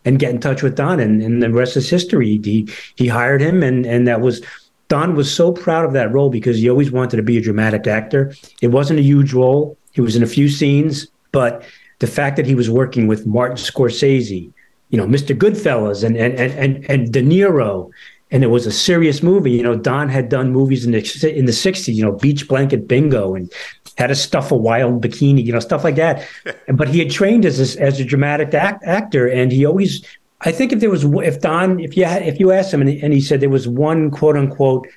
[0.05, 2.39] and get in touch with Don, and, and the rest is history.
[2.43, 4.41] He he hired him, and and that was.
[4.89, 7.87] Don was so proud of that role because he always wanted to be a dramatic
[7.87, 8.35] actor.
[8.61, 9.75] It wasn't a huge role.
[9.91, 11.65] He was in a few scenes, but
[11.99, 14.51] the fact that he was working with Martin Scorsese,
[14.89, 15.35] you know, Mr.
[15.37, 17.91] Goodfellas and and and and De Niro,
[18.31, 19.51] and it was a serious movie.
[19.51, 22.87] You know, Don had done movies in the in the '60s, you know, Beach Blanket
[22.87, 23.51] Bingo, and
[23.97, 26.27] How to Stuff a Wild Bikini, you know, stuff like that.
[26.73, 30.05] but he had trained as a, as a dramatic act, actor, and he always.
[30.45, 32.89] I think if there was if Don if you had, if you asked him and
[32.89, 34.87] he, and he said there was one quote unquote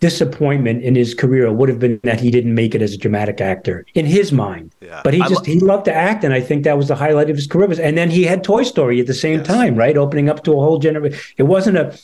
[0.00, 3.40] disappointment in his career would have been that he didn't make it as a dramatic
[3.40, 4.70] actor in his mind.
[4.80, 5.00] Yeah.
[5.02, 7.30] But he just lo- he loved to act, and I think that was the highlight
[7.30, 7.68] of his career.
[7.80, 9.46] And then he had Toy Story at the same yes.
[9.46, 11.18] time, right, opening up to a whole generation.
[11.38, 11.98] It wasn't a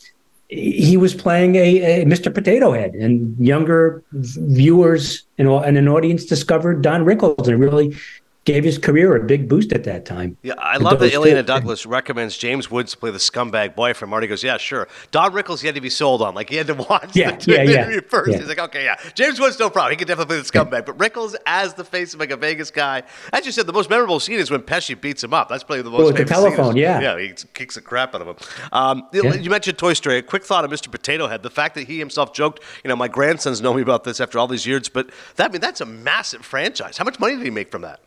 [0.52, 2.32] he was playing a, a, Mr.
[2.32, 7.96] Potato Head, and younger viewers and, and an audience discovered Don Rickles and really
[8.44, 10.36] gave his career a big boost at that time.
[10.42, 14.10] Yeah, I love that Illeana Douglas recommends James Woods to play the scumbag boyfriend.
[14.10, 16.34] Marty goes, "Yeah, sure." Don Rickles, he had to be sold on.
[16.34, 18.32] Like he had to watch yeah, the, yeah, yeah, first.
[18.32, 18.38] Yeah.
[18.38, 19.92] He's like, "Okay, yeah, James Woods, no problem.
[19.92, 22.70] He can definitely play the scumbag." But Rickles as the face of like a Vegas
[22.70, 23.02] guy.
[23.32, 25.48] As you said, the most memorable scene is when Pesci beats him up.
[25.48, 25.98] That's probably the most.
[25.98, 26.18] memorable.
[26.18, 28.36] Well, the telephone, yeah, yeah, he kicks the crap out of him.
[28.72, 29.08] Um.
[29.12, 30.18] You mentioned Toy Story.
[30.18, 30.90] A quick thought of Mr.
[30.90, 31.42] Potato Head.
[31.42, 34.38] The fact that he himself joked, you know, my grandsons know me about this after
[34.38, 36.96] all these years, but that I mean that's a massive franchise.
[36.96, 38.00] How much money did he make from that?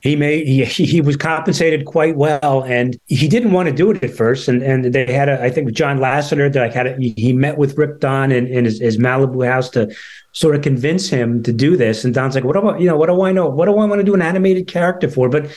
[0.00, 4.02] He made he, he was compensated quite well and he didn't want to do it
[4.02, 6.96] at first and and they had a I think John Lasseter that like had a,
[6.98, 9.94] he met with Rip Don in, in his, his, Malibu house to
[10.32, 12.96] sort of convince him to do this and Don's like what do I you know
[12.96, 15.50] what do I know what do I want to do an animated character for but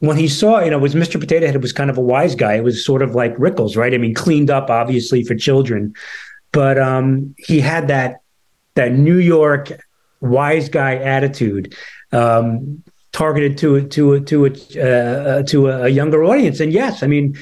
[0.00, 1.18] when he saw you know was Mr.
[1.18, 3.92] Potato Head was kind of a wise guy it was sort of like Rickles right
[3.92, 5.94] I mean cleaned up obviously for children
[6.52, 8.20] but um he had that
[8.74, 9.72] that New York
[10.20, 11.74] wise guy attitude.
[12.12, 12.82] Um,
[13.12, 14.50] targeted to to to a
[14.80, 17.36] uh, to a younger audience, and yes, I mean,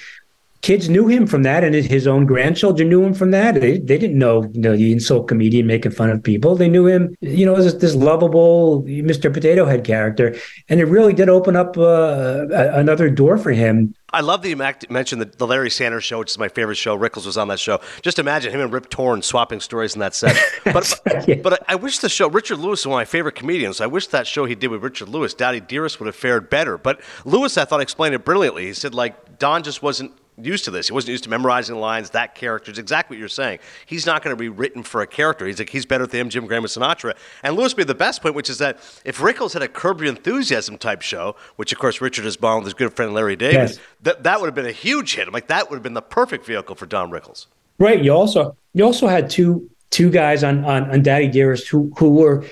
[0.62, 3.60] kids knew him from that, and his own grandchildren knew him from that.
[3.60, 6.56] They, they didn't know, you know the insult comedian making fun of people.
[6.56, 9.32] They knew him, you know, as this lovable Mr.
[9.32, 10.34] Potato Head character,
[10.68, 13.94] and it really did open up uh, another door for him.
[14.12, 16.96] I love that you mentioned the, the, Larry Sanders Show, which is my favorite show.
[16.96, 17.80] Rickles was on that show.
[18.02, 20.36] Just imagine him and Rip Torn swapping stories in that set.
[20.64, 21.34] But but, yeah.
[21.36, 23.80] but I, I wish the show Richard Lewis is one of my favorite comedians.
[23.80, 26.76] I wish that show he did with Richard Lewis, Daddy Dearest, would have fared better.
[26.76, 28.66] But Lewis, I thought, explained it brilliantly.
[28.66, 30.88] He said like Don just wasn't used to this.
[30.88, 32.10] He wasn't used to memorizing lines.
[32.10, 33.58] That character is exactly what you're saying.
[33.86, 35.46] He's not going to be written for a character.
[35.46, 37.16] He's like he's better than him, Jim Graham, and Sinatra.
[37.42, 40.10] And Lewis made the best point, which is that if Rickles had a Curb Your
[40.10, 43.54] Enthusiasm type show, which of course Richard has borrowed with his good friend Larry David,
[43.54, 43.78] yes.
[44.02, 45.26] that that would have been a huge hit.
[45.26, 47.46] I'm like that would have been the perfect vehicle for Don Rickles.
[47.78, 48.02] Right.
[48.02, 52.10] You also you also had two two guys on on, on Daddy Dearest who who
[52.10, 52.44] were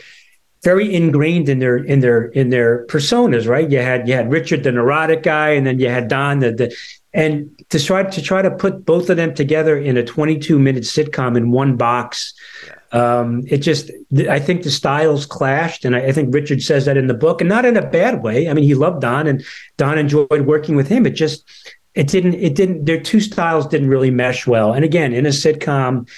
[0.62, 3.70] very ingrained in their in their in their personas, right?
[3.70, 6.74] You had you had Richard the neurotic guy, and then you had Don the, the
[7.15, 10.83] and to try to try to put both of them together in a 22 minute
[10.83, 12.35] sitcom in one box
[12.93, 13.91] um, it just
[14.29, 17.41] i think the styles clashed and I, I, think richard says that in the book
[17.41, 18.49] and not in a bad way.
[18.49, 19.45] I mean he loved don and
[19.77, 21.07] don enjoyed working with him.
[21.07, 21.45] It just
[21.95, 24.73] it didn't it didn't their two styles didn't really mesh well.
[24.73, 26.09] And again in a sitcom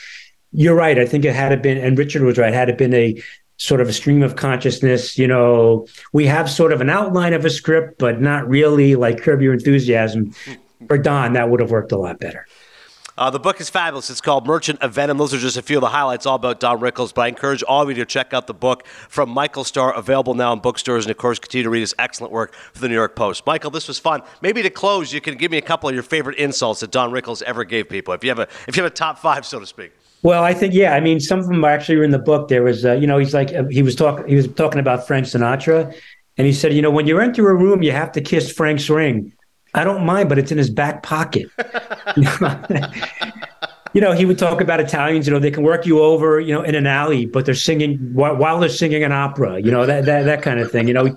[0.52, 0.98] you're right.
[0.98, 3.22] I think it had it been and richard was right had it been a
[3.58, 5.16] sort of a stream of consciousness.
[5.16, 9.22] You know, we have sort of an outline of a script, but not really like
[9.22, 10.34] Curb Your Enthusiasm
[10.86, 12.46] for Don, that would have worked a lot better.
[13.18, 14.10] Uh, the book is fabulous.
[14.10, 15.16] It's called Merchant of Venom.
[15.16, 17.14] Those are just a few of the highlights all about Don Rickles.
[17.14, 20.34] But I encourage all of you to check out the book from Michael Starr, available
[20.34, 22.94] now in bookstores, and of course, continue to read his excellent work for the New
[22.94, 23.46] York Post.
[23.46, 24.20] Michael, this was fun.
[24.42, 27.10] Maybe to close, you can give me a couple of your favorite insults that Don
[27.10, 28.12] Rickles ever gave people.
[28.12, 29.92] If you have a, if you have a top five, so to speak.
[30.22, 30.94] Well, I think yeah.
[30.94, 32.48] I mean, some of them actually were in the book.
[32.48, 34.26] There was, uh, you know, he's like uh, he was talking.
[34.26, 35.94] He was talking about Frank Sinatra,
[36.36, 38.90] and he said, you know, when you enter a room, you have to kiss Frank's
[38.90, 39.32] ring.
[39.76, 41.50] I don't mind, but it's in his back pocket.
[43.92, 45.26] you know, he would talk about Italians.
[45.26, 47.98] You know, they can work you over, you know, in an alley, but they're singing
[48.14, 49.60] while they're singing an opera.
[49.60, 50.88] You know, that that that kind of thing.
[50.88, 51.14] You know,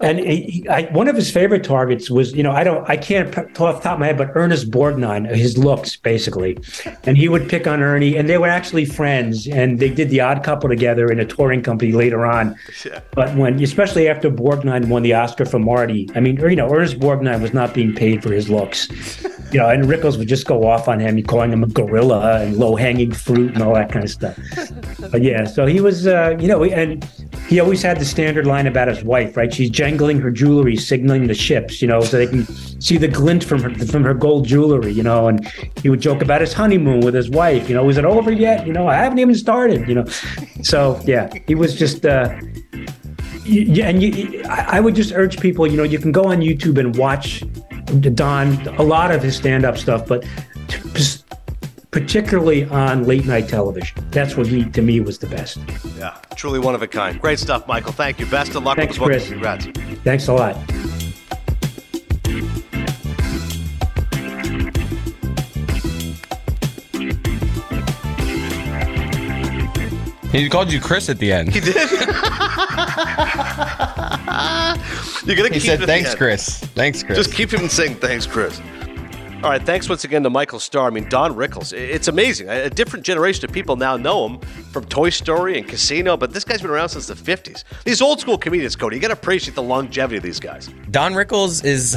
[0.00, 3.28] and he, I, one of his favorite targets was, you know, I don't, I can't
[3.60, 6.58] off the top of my head, but Ernest Borgnine, his looks basically,
[7.04, 10.20] and he would pick on Ernie, and they were actually friends, and they did the
[10.20, 12.58] Odd Couple together in a touring company later on.
[12.84, 13.00] Yeah.
[13.12, 16.98] But when, especially after Borgnine won the Oscar for Marty, I mean, you know, Ernest
[16.98, 18.88] Borgnine was not being paid for his looks,
[19.52, 22.56] you know, and Rickles would just go off on him, calling him a gorilla and
[22.56, 24.38] low hanging fruit and all that kind of stuff.
[25.10, 27.04] But yeah, so he was, uh, you know, and
[27.48, 29.52] he always had the standard line about his wife, right?
[29.52, 32.46] She's jangling her jewelry, signaling the ships, you know, so they can
[32.80, 35.28] see the glint from her from her gold jewelry, you know.
[35.28, 35.46] And
[35.82, 38.66] he would joke about his honeymoon with his wife, you know, is it over yet?
[38.66, 40.04] You know, I haven't even started, you know.
[40.62, 42.04] So yeah, he was just.
[42.04, 42.38] Uh,
[43.48, 46.78] yeah, and you, I would just urge people, you know, you can go on YouTube
[46.78, 47.44] and watch
[48.14, 50.24] Don a lot of his stand-up stuff, but
[51.96, 53.96] particularly on late night television.
[54.10, 55.56] That's what he, to me, was the best.
[55.96, 57.18] Yeah, truly one of a kind.
[57.18, 57.90] Great stuff, Michael.
[57.92, 58.26] Thank you.
[58.26, 59.26] Best of luck Thanks, with the book.
[59.26, 59.66] Congrats.
[60.04, 60.56] Thanks a lot.
[70.32, 71.54] He called you Chris at the end.
[71.54, 71.76] He did.
[75.24, 75.54] You're gonna.
[75.54, 76.58] He said, "Thanks, Chris.
[76.58, 78.60] Thanks, Chris." Just keep him saying thanks, Chris.
[79.42, 80.88] All right, thanks once again to Michael Starr.
[80.88, 81.72] I mean, Don Rickles.
[81.72, 82.48] It's amazing.
[82.48, 84.40] A different generation of people now know him
[84.76, 87.64] from Toy Story and Casino, but this guy's been around since the 50s.
[87.84, 90.68] These old school comedians, Cody, you got to appreciate the longevity of these guys.
[90.90, 91.96] Don Rickles is,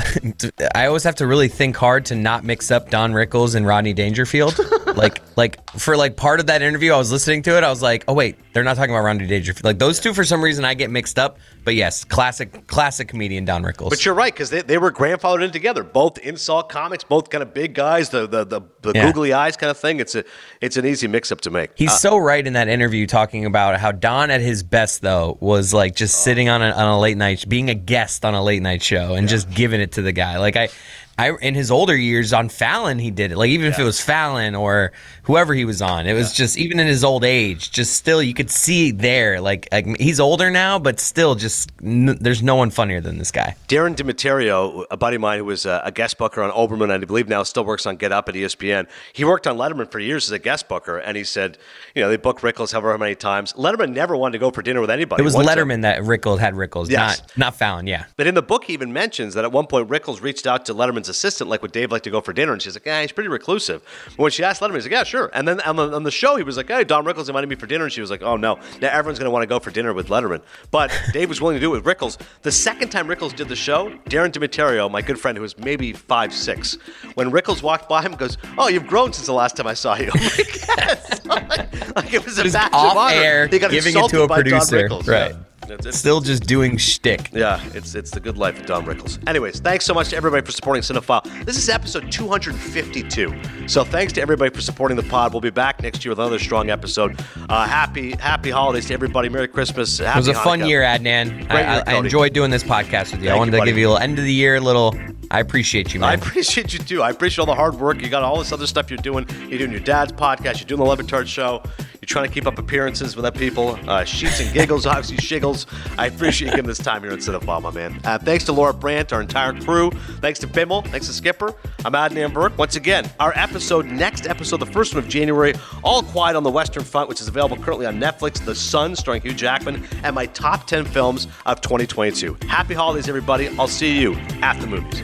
[0.76, 3.92] I always have to really think hard to not mix up Don Rickles and Rodney
[3.92, 4.58] Dangerfield.
[4.96, 7.66] like, like for like part of that interview, I was listening to it.
[7.66, 9.66] I was like, oh, wait, they're not talking about Rodney Dangerfield.
[9.66, 11.38] Like those two, for some reason, I get mixed up.
[11.66, 13.90] But yes, classic, classic comedian Don Rickles.
[13.90, 15.84] But you're right, because they, they were grandfathered in together.
[15.84, 19.06] Both insult comics, both kind of big guys, the the the, the yeah.
[19.06, 20.00] googly eyes kind of thing.
[20.00, 20.24] It's a
[20.62, 21.72] it's an easy mix up to make.
[21.76, 25.38] He's uh, so right in that interview talking about how Don at his best though
[25.40, 26.24] was like just oh.
[26.24, 29.16] sitting on a, on a late night, being a guest on a late night show
[29.16, 29.32] and yeah.
[29.32, 30.38] just giving it to the guy.
[30.38, 30.70] Like I
[31.18, 33.38] I in his older years on Fallon he did it.
[33.38, 33.72] Like even yeah.
[33.72, 34.92] if it was Fallon or
[35.30, 38.34] whoever he was on, it was just even in his old age, just still you
[38.34, 39.40] could see there.
[39.40, 43.32] Like, like he's older now, but still just n- there's no one funnier than this
[43.32, 43.56] guy.
[43.68, 46.94] Darren DiMatteo, a buddy of mine who was a, a guest booker on Olbermann, and
[46.94, 48.88] I believe now still works on Get Up at ESPN.
[49.14, 51.58] He worked on Letterman for years as a guest booker, and he said,
[51.96, 53.54] you know, they booked Rickles however many times.
[53.54, 55.22] Letterman never wanted to go for dinner with anybody.
[55.22, 57.22] It was Letterman that Rickles had Rickles, yes.
[57.22, 57.88] not not Fallon.
[57.88, 58.06] Yeah.
[58.18, 60.74] But in the book, he even mentions that at one point Rickles reached out to
[60.74, 62.54] Letterman's Letterman's assistant, like, would Dave like to go for dinner?
[62.54, 63.84] And she's like, yeah, he's pretty reclusive.
[64.18, 65.19] But when she asked Letterman, he's like, yeah, sure.
[65.28, 67.56] And then on the, on the show, he was like, hey, Don Rickles invited me
[67.56, 67.86] for dinner.
[67.86, 68.60] And she was like, oh, no.
[68.82, 70.42] Now everyone's going to want to go for dinner with Letterman.
[70.72, 72.20] But Dave was willing to do it with Rickles.
[72.42, 75.94] The second time Rickles did the show, Darren Dimiterio, my good friend who was maybe
[75.94, 76.78] five, six,
[77.16, 79.96] when Rickles walked by him, goes, oh, you've grown since the last time I saw
[79.96, 80.12] you.
[80.20, 81.26] Like, yes.
[81.26, 83.16] like, like it was a Just badge off of honor.
[83.16, 84.88] air, He got giving it to a producer.
[84.88, 85.08] Rickles.
[85.08, 85.32] Right.
[85.32, 85.38] Yeah.
[85.72, 87.30] It's- it's- Still just doing shtick.
[87.34, 89.20] yeah, it's it's the good life of Don Rickles.
[89.28, 91.24] Anyways, thanks so much to everybody for supporting Cinephile.
[91.46, 93.34] This is episode 252.
[93.68, 95.34] So thanks to everybody for supporting the pod.
[95.34, 97.20] We'll be back next year with another strong episode.
[97.50, 99.30] Uh, happy happy holidays to everybody.
[99.30, 100.00] Merry Christmas.
[100.00, 101.50] It was a fun year, Adnan.
[101.50, 103.30] I, year, I, I enjoyed doing this podcast with you.
[103.30, 103.72] I wanted you, to buddy.
[103.72, 104.96] give you a little end of the year little.
[105.32, 106.10] I appreciate you, man.
[106.10, 107.04] I appreciate you too.
[107.04, 108.02] I appreciate all the hard work.
[108.02, 109.28] You got all this other stuff you're doing.
[109.48, 110.60] You're doing your dad's podcast.
[110.60, 111.62] You're doing the Le Batard show.
[112.10, 113.78] Trying to keep up appearances with that people.
[113.88, 115.68] Uh, sheets and giggles, obviously shiggles.
[115.96, 118.02] I appreciate you giving this time here at Cinephile, my man.
[118.04, 119.92] Uh, thanks to Laura Brandt, our entire crew.
[120.20, 120.82] Thanks to Bimmel.
[120.88, 121.54] Thanks to Skipper.
[121.86, 122.58] I'm Adnan Virk.
[122.58, 125.54] Once again, our episode, next episode, the first one of January,
[125.84, 128.44] All Quiet on the Western Front, which is available currently on Netflix.
[128.44, 132.38] The Son, starring Hugh Jackman, and my top 10 films of 2022.
[132.48, 133.50] Happy holidays, everybody.
[133.60, 135.04] I'll see you at the movies.